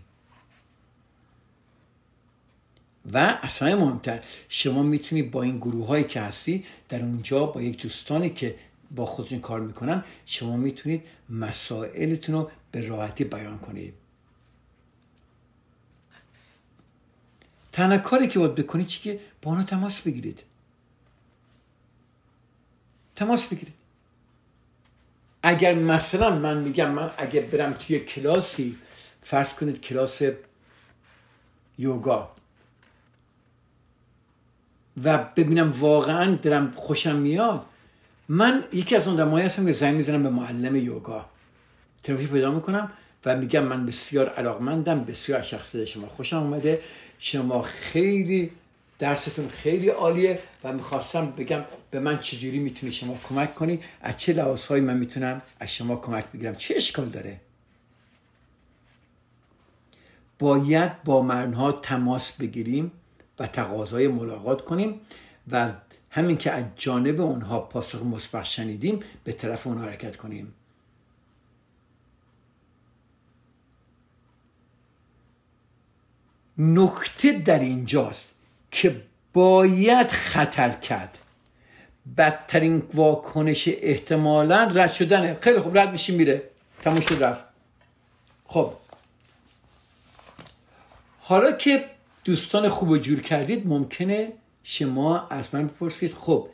و 3.12 3.38
اصلا 3.42 3.76
مهمتر 3.76 4.20
شما 4.48 4.82
می‌تونید 4.82 5.30
با 5.30 5.42
این 5.42 5.58
گروه 5.58 5.86
هایی 5.86 6.04
که 6.04 6.20
هستی 6.20 6.64
در 6.88 7.02
اونجا 7.02 7.46
با 7.46 7.62
یک 7.62 7.82
دوستانی 7.82 8.30
که 8.30 8.54
با 8.94 9.06
خودتون 9.06 9.40
کار 9.40 9.60
می‌کنن 9.60 10.04
شما 10.26 10.56
می‌تونید 10.56 11.04
مسائلتون 11.28 12.34
رو 12.34 12.50
به 12.70 12.88
راحتی 12.88 13.24
بیان 13.24 13.58
کنید. 13.58 13.94
تنها 17.72 17.98
کاری 17.98 18.28
که 18.28 18.38
باید 18.38 18.54
بکنید 18.54 18.86
چی 18.86 19.00
که 19.00 19.20
با 19.42 19.50
اونا 19.50 19.64
تماس 19.64 20.00
بگیرید. 20.00 20.42
تماس 23.16 23.46
بگیرید. 23.46 23.74
اگر 25.42 25.74
مثلا 25.74 26.38
من 26.38 26.58
میگم 26.58 26.90
من 26.90 27.10
اگر 27.18 27.42
برم 27.42 27.72
توی 27.72 28.00
کلاسی 28.00 28.78
فرض 29.22 29.54
کنید 29.54 29.80
کلاس 29.80 30.22
یوگا 31.78 32.30
و 35.04 35.18
ببینم 35.18 35.72
واقعا 35.72 36.34
درم 36.34 36.70
خوشم 36.70 37.16
میاد 37.16 37.66
من 38.28 38.64
یکی 38.72 38.96
از 38.96 39.08
اون 39.08 39.16
دمایی 39.16 39.46
هستم 39.46 39.66
که 39.66 39.72
زنگ 39.72 39.96
می‌زنم 39.96 40.22
به 40.22 40.30
معلم 40.30 40.76
یوگا. 40.76 41.24
تلفنی 42.02 42.26
پیدا 42.26 42.50
می‌کنم 42.50 42.92
و 43.24 43.36
میگم 43.36 43.64
من 43.64 43.86
بسیار 43.86 44.28
علاقمندم 44.28 45.04
بسیار 45.04 45.38
از 45.38 45.76
شما 45.86 46.08
خوشم 46.08 46.36
اومده. 46.36 46.82
شما 47.18 47.62
خیلی 47.62 48.50
درستون 48.98 49.48
خیلی 49.48 49.88
عالیه 49.88 50.38
و 50.64 50.72
می‌خواستم 50.72 51.30
بگم 51.30 51.64
به 51.90 52.00
من 52.00 52.18
چجوری 52.18 52.58
می‌تونی 52.58 52.92
شما 52.92 53.18
کمک 53.28 53.54
کنی 53.54 53.80
از 54.00 54.16
چه 54.16 54.32
لحاظ 54.32 54.72
من 54.72 54.96
می‌تونم 54.96 55.42
از 55.60 55.68
شما 55.68 55.96
کمک 55.96 56.24
بگیرم؟ 56.34 56.54
چه 56.54 56.74
اشکال 56.76 57.08
داره؟ 57.08 57.40
باید 60.38 61.02
با 61.02 61.22
مرنها 61.22 61.72
تماس 61.72 62.32
بگیریم 62.32 62.92
و 63.38 63.46
تقاضای 63.46 64.08
ملاقات 64.08 64.64
کنیم 64.64 65.00
و 65.50 65.72
همین 66.14 66.36
که 66.36 66.50
از 66.50 66.64
جانب 66.76 67.20
اونها 67.20 67.60
پاسخ 67.60 68.02
مثبت 68.02 68.44
شنیدیم 68.44 69.00
به 69.24 69.32
طرف 69.32 69.66
اونها 69.66 69.84
حرکت 69.84 70.16
کنیم. 70.16 70.54
نکته 76.58 77.32
در 77.32 77.58
اینجاست 77.58 78.34
که 78.70 79.02
باید 79.32 80.10
خطر 80.10 80.70
کرد. 80.70 81.18
بدترین 82.16 82.82
واکنش 82.94 83.68
احتمالا 83.68 84.64
رد 84.74 84.92
شدنه. 84.92 85.38
خیلی 85.40 85.60
خوب 85.60 85.78
رد 85.78 85.92
میشیم 85.92 86.14
میره. 86.14 86.42
تموم 86.82 87.00
شد 87.00 87.24
رفت. 87.24 87.44
خب. 88.46 88.72
حالا 91.20 91.52
که 91.52 91.84
دوستان 92.24 92.68
خوب 92.68 92.98
جور 92.98 93.20
کردید 93.20 93.66
ممکنه 93.66 94.32
شما 94.64 95.28
از 95.28 95.54
من 95.54 95.66
بپرسید 95.66 96.14
خب 96.14 96.48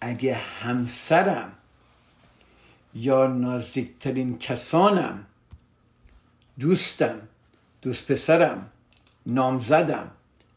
اگه 0.00 0.34
همسرم 0.34 1.52
یا 2.94 3.26
نازدیکترین 3.26 4.38
کسانم 4.38 5.26
دوستم 6.58 7.20
دوست 7.82 8.12
پسرم 8.12 8.70
نامزدم 9.26 10.10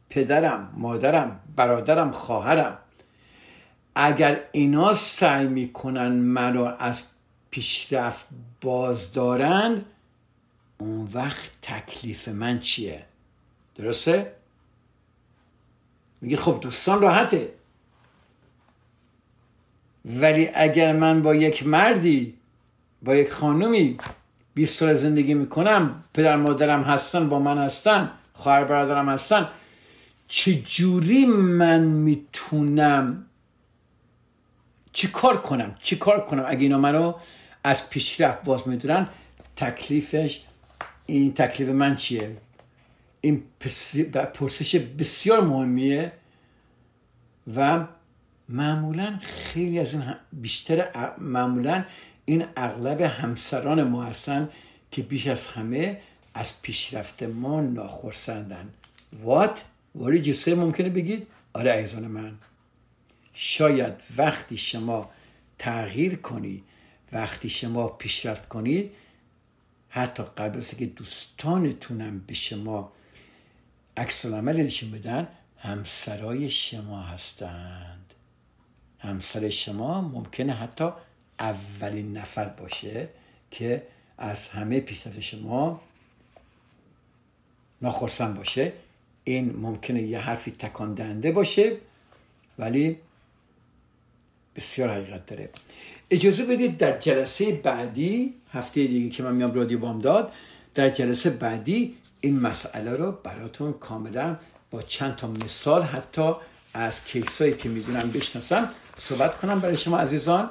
پدرم 0.10 0.74
مادرم 0.78 1.40
برادرم 1.56 2.12
خواهرم 2.12 2.78
اگر 3.96 4.40
اینا 4.52 4.94
سعی 4.94 5.48
می‌کنن 5.48 6.12
منو 6.12 6.76
از 6.80 7.02
پیشرفت 7.52 8.26
باز 8.62 9.14
دارن 9.14 9.86
اون 10.78 11.10
وقت 11.14 11.52
تکلیف 11.62 12.28
من 12.28 12.60
چیه 12.60 13.06
درسته؟ 13.76 14.32
میگه 16.26 16.38
خب 16.38 16.58
دوستان 16.62 17.02
راحته. 17.02 17.50
ولی 20.06 20.50
اگر 20.54 20.94
من 20.94 21.22
با 21.22 21.36
یک 21.36 21.68
مردی 21.68 22.34
با 23.02 23.16
یک 23.16 23.32
خانومی 23.32 23.98
20 24.54 24.80
سال 24.80 24.94
زندگی 24.94 25.34
می‌کنم 25.34 26.04
پدر 26.14 26.36
مادرم 26.36 26.84
هستن 26.84 27.30
با 27.30 27.40
من 27.40 27.58
هستن 27.58 28.12
خواهر 28.34 28.64
برادرم 28.64 29.10
هستن 29.10 29.50
چجوری 30.28 31.26
من 31.26 31.80
می‌تونم 31.80 33.26
چی 34.94 35.08
کار 35.08 35.42
کنم؟ 35.42 35.76
چی 35.82 35.96
کار 35.96 36.26
کنم؟ 36.26 36.46
اگه 36.48 36.62
اینا 36.62 36.78
منو 36.78 37.14
از 37.64 37.90
پیشرفت 37.90 38.44
باز 38.44 38.68
می‌دونن 38.68 39.08
تکلیفش 39.56 40.42
این 41.06 41.34
تکلیف 41.34 41.70
من 41.70 41.96
چیه؟ 41.96 42.38
این 43.26 43.44
پرسش 44.34 44.76
بسیار 44.76 45.42
مهمیه 45.42 46.12
و 47.56 47.88
معمولا 48.50 49.20
خیلی 49.22 49.80
از 49.80 49.94
این 49.94 50.04
بیشتر 50.34 50.90
معمولا 51.18 51.86
این 52.26 52.46
اغلب 52.56 53.02
همسران 53.02 53.84
ما 53.84 54.04
هستن 54.04 54.50
که 54.92 55.02
بیش 55.02 55.28
از 55.28 55.48
همه 55.48 56.02
از 56.34 56.62
پیشرفت 56.62 57.24
ما 57.24 57.62
ناخرسندن. 57.62 58.70
وات 59.24 59.62
ولی 59.96 60.22
جسه 60.22 60.56
ممکنه 60.56 60.90
بگید؟ 60.90 61.28
آره 61.54 61.72
ایزان 61.72 62.08
من. 62.08 62.32
شاید 63.34 63.94
وقتی 64.18 64.58
شما 64.58 65.10
تغییر 65.60 66.16
کنی 66.16 66.64
وقتی 67.12 67.50
شما 67.50 67.88
پیشرفت 67.88 68.48
کنید 68.48 68.92
حتی 69.90 70.24
قبل 70.38 70.58
از 70.58 70.70
که 70.70 70.86
دوستانتونم 70.86 72.20
به 72.28 72.34
شما 72.34 72.92
عکس 73.98 74.26
عمل 74.26 74.58
نشون 74.62 74.92
بدن 74.92 75.28
همسرای 75.58 76.50
شما 76.50 77.02
هستند. 77.02 78.14
همسر 79.00 79.50
شما 79.50 80.02
ممکنه 80.02 80.54
حتی 80.54 80.90
اولین 81.40 82.18
نفر 82.18 82.46
باشه 82.46 83.10
که 83.52 83.84
از 84.18 84.48
همه 84.48 84.80
پیشرفت 84.80 85.20
شما 85.20 85.82
ناخرسند 87.82 88.38
باشه. 88.38 88.74
این 89.24 89.56
ممکنه 89.56 90.02
یه 90.02 90.20
حرفی 90.20 90.52
تکان 90.52 90.94
دهنده 90.94 91.32
باشه 91.32 91.78
ولی 92.60 92.98
بسیار 94.56 94.90
حقیقت 94.90 95.26
داره. 95.26 95.50
اجازه 96.12 96.46
بدید 96.46 96.78
در 96.78 97.00
جلسه 97.00 97.52
بعدی 97.52 98.34
هفته 98.52 98.88
دیگه 98.88 99.10
که 99.10 99.24
من 99.24 99.36
میام 99.36 99.54
رادیو 99.54 99.80
بامداد 99.80 100.34
در 100.76 100.90
جلسه 100.90 101.30
بعدی 101.30 101.96
این 102.26 102.40
مسئله 102.40 102.94
رو 102.94 103.12
براتون 103.12 103.74
کاملا 103.74 104.36
با 104.72 104.82
چند 104.82 105.16
تا 105.16 105.28
مثال 105.28 105.84
حتی 105.84 106.34
از 106.74 107.06
کیسایی 107.06 107.54
که 107.54 107.70
می‌دونم 107.70 108.12
بشناسم 108.12 108.70
صحبت 108.96 109.38
کنم 109.38 109.60
برای 109.60 109.78
شما 109.78 109.98
عزیزان 109.98 110.50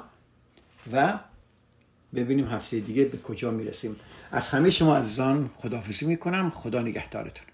و 0.92 1.18
ببینیم 2.14 2.48
هفته 2.48 2.80
دیگه 2.80 3.04
به 3.04 3.18
کجا 3.18 3.50
می‌رسیم. 3.50 3.96
از 4.32 4.48
همه 4.48 4.70
شما 4.70 4.96
عزیزان 4.96 5.50
خداحافظی 5.54 6.06
می‌کنم. 6.06 6.50
خدا 6.50 6.80
نگهدارتون. 6.80 7.46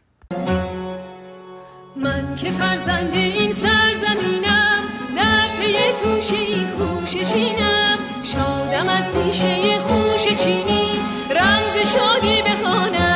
من 1.96 2.36
که 2.36 2.50
فرزند 2.50 3.12
این 3.12 3.52
سرزمینم 3.52 4.82
در 5.16 5.48
پی 5.58 5.76
توشه 6.02 6.68
خوششینم 6.78 7.98
شادم 8.22 8.88
از 8.88 9.12
پیشه 9.12 9.78
خوش 9.78 10.24
چینی 10.24 10.90
رمز 11.30 11.92
شادی 11.92 12.42
بخوان 12.42 13.09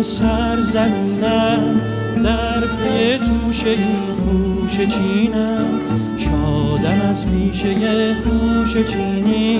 این 0.00 0.08
سرزمینم 0.08 1.80
در 2.24 2.60
پی 2.60 3.18
توشه 3.18 3.68
این 3.68 4.12
خوش 4.24 4.80
چینم. 4.80 5.80
شادم 6.16 7.00
از 7.10 7.26
پیشه 7.26 8.14
خوش 8.14 8.86
چینی. 8.86 9.58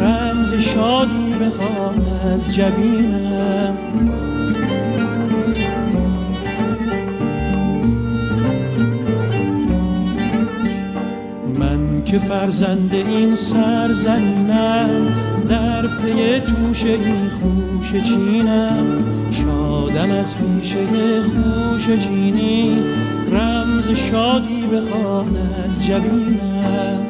رمز 0.00 0.54
شادی 0.54 1.32
بخوان 1.40 2.06
از 2.32 2.54
جبینم. 2.54 3.76
من 11.58 12.04
که 12.04 12.18
فرزند 12.18 12.94
این 12.94 13.34
سرزمینم 13.34 15.08
در 15.48 15.86
پی 15.86 16.40
توشه 16.40 16.88
این 16.88 17.28
خوش 17.28 18.02
چینم 18.02 19.04
شادم 19.30 20.12
از 20.12 20.36
پیشه 20.36 20.86
خوش 21.22 21.98
چینی. 21.98 22.84
رمز 23.32 23.90
شادی 23.90 24.66
بخوان 24.66 25.36
از 25.64 25.86
جبینم. 25.86 27.06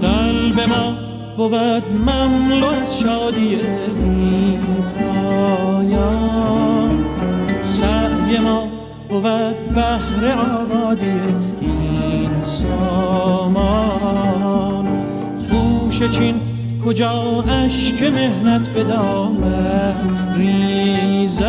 قلب 0.00 0.60
ما 0.68 0.94
بود 1.36 1.92
مملو 1.92 2.66
از 2.66 2.98
شادی 2.98 3.56
بی 3.56 4.58
پایان 4.98 7.04
سعی 7.62 8.38
ما 8.38 8.83
بود 9.08 9.74
بهر 9.74 10.38
آبادی 10.60 11.20
این 11.60 12.30
سامان. 12.44 14.04
خوش 15.48 16.02
چین 16.02 16.40
کجا 16.84 17.44
اشک 17.48 18.02
مهنت 18.02 18.68
به 18.68 18.84
دامن 18.84 19.94
ریزد 20.36 21.44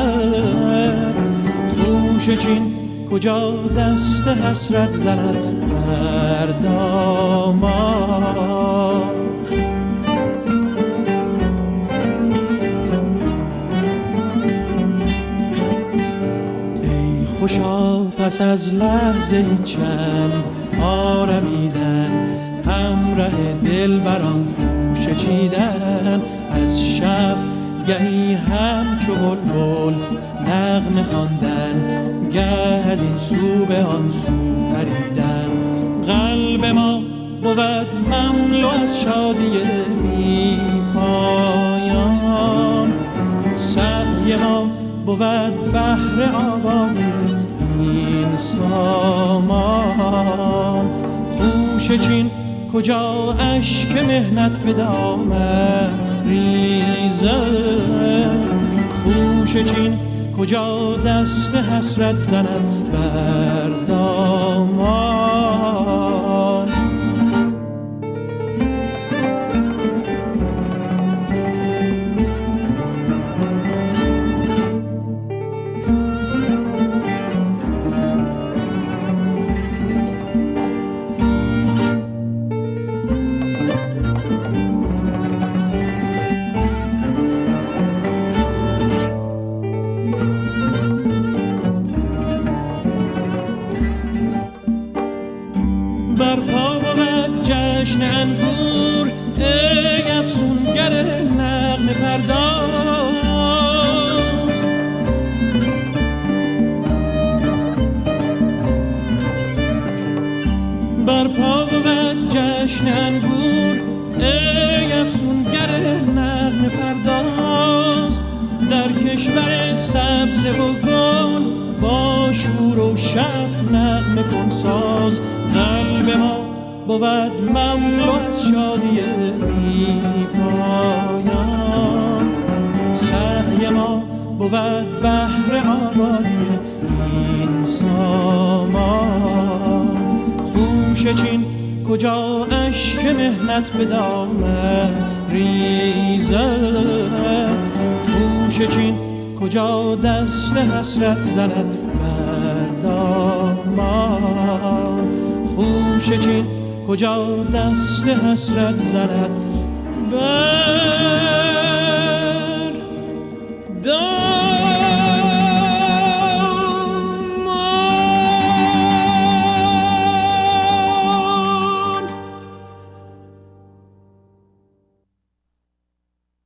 خوش 1.76 2.30
چین 2.30 2.76
کجا 3.12 3.68
دست 3.68 4.28
حسرت 4.28 4.91
زند 4.91 5.70
بر 5.88 6.45
دامان؟ 6.45 7.95
خوشا 17.46 18.04
پس 18.04 18.41
از 18.41 18.74
لحظه 18.74 19.46
چند 19.64 20.48
آرمیدن. 20.82 22.10
همراه 22.66 23.54
دل 23.64 24.00
بران 24.00 24.48
خوش 24.56 25.08
چیدن. 25.16 26.22
از 26.52 26.86
شف 26.86 27.38
گهی 27.88 28.34
همچو 28.34 29.14
بلبل 29.16 29.93
نغمه 30.48 31.04
خواندن. 31.04 32.30
گه 32.32 32.91
از 32.91 33.02
این 33.02 33.18
سو 33.18 33.66
به 33.66 33.84
آن 33.84 34.10
سو 34.10 34.32
پریدن. 34.74 35.52
قلب 36.08 36.66
ما 36.66 37.02
بود 37.43 37.88
مملو 38.10 38.68
از 38.68 39.00
شادی 39.00 39.52
بی 40.04 40.60
پایان 40.93 42.14
سعی 43.58 44.36
ما 44.36 44.85
بود 45.06 45.72
بهر 45.72 46.36
آبادی 46.53 47.14
این 47.80 48.38
سامان. 48.38 49.76
خوش 51.32 51.91
چین 51.91 52.32
کجا 52.74 53.34
اشک 53.39 53.91
مهنت 53.91 54.58
به 54.58 54.74
ریزه؟ 56.26 57.38
خوش 59.03 59.58
چین 59.58 59.99
کجا 60.38 60.97
دست 60.97 61.56
حسرت 61.56 62.18
زند 62.18 62.91
بر 62.91 63.70
دامان؟ 63.88 65.26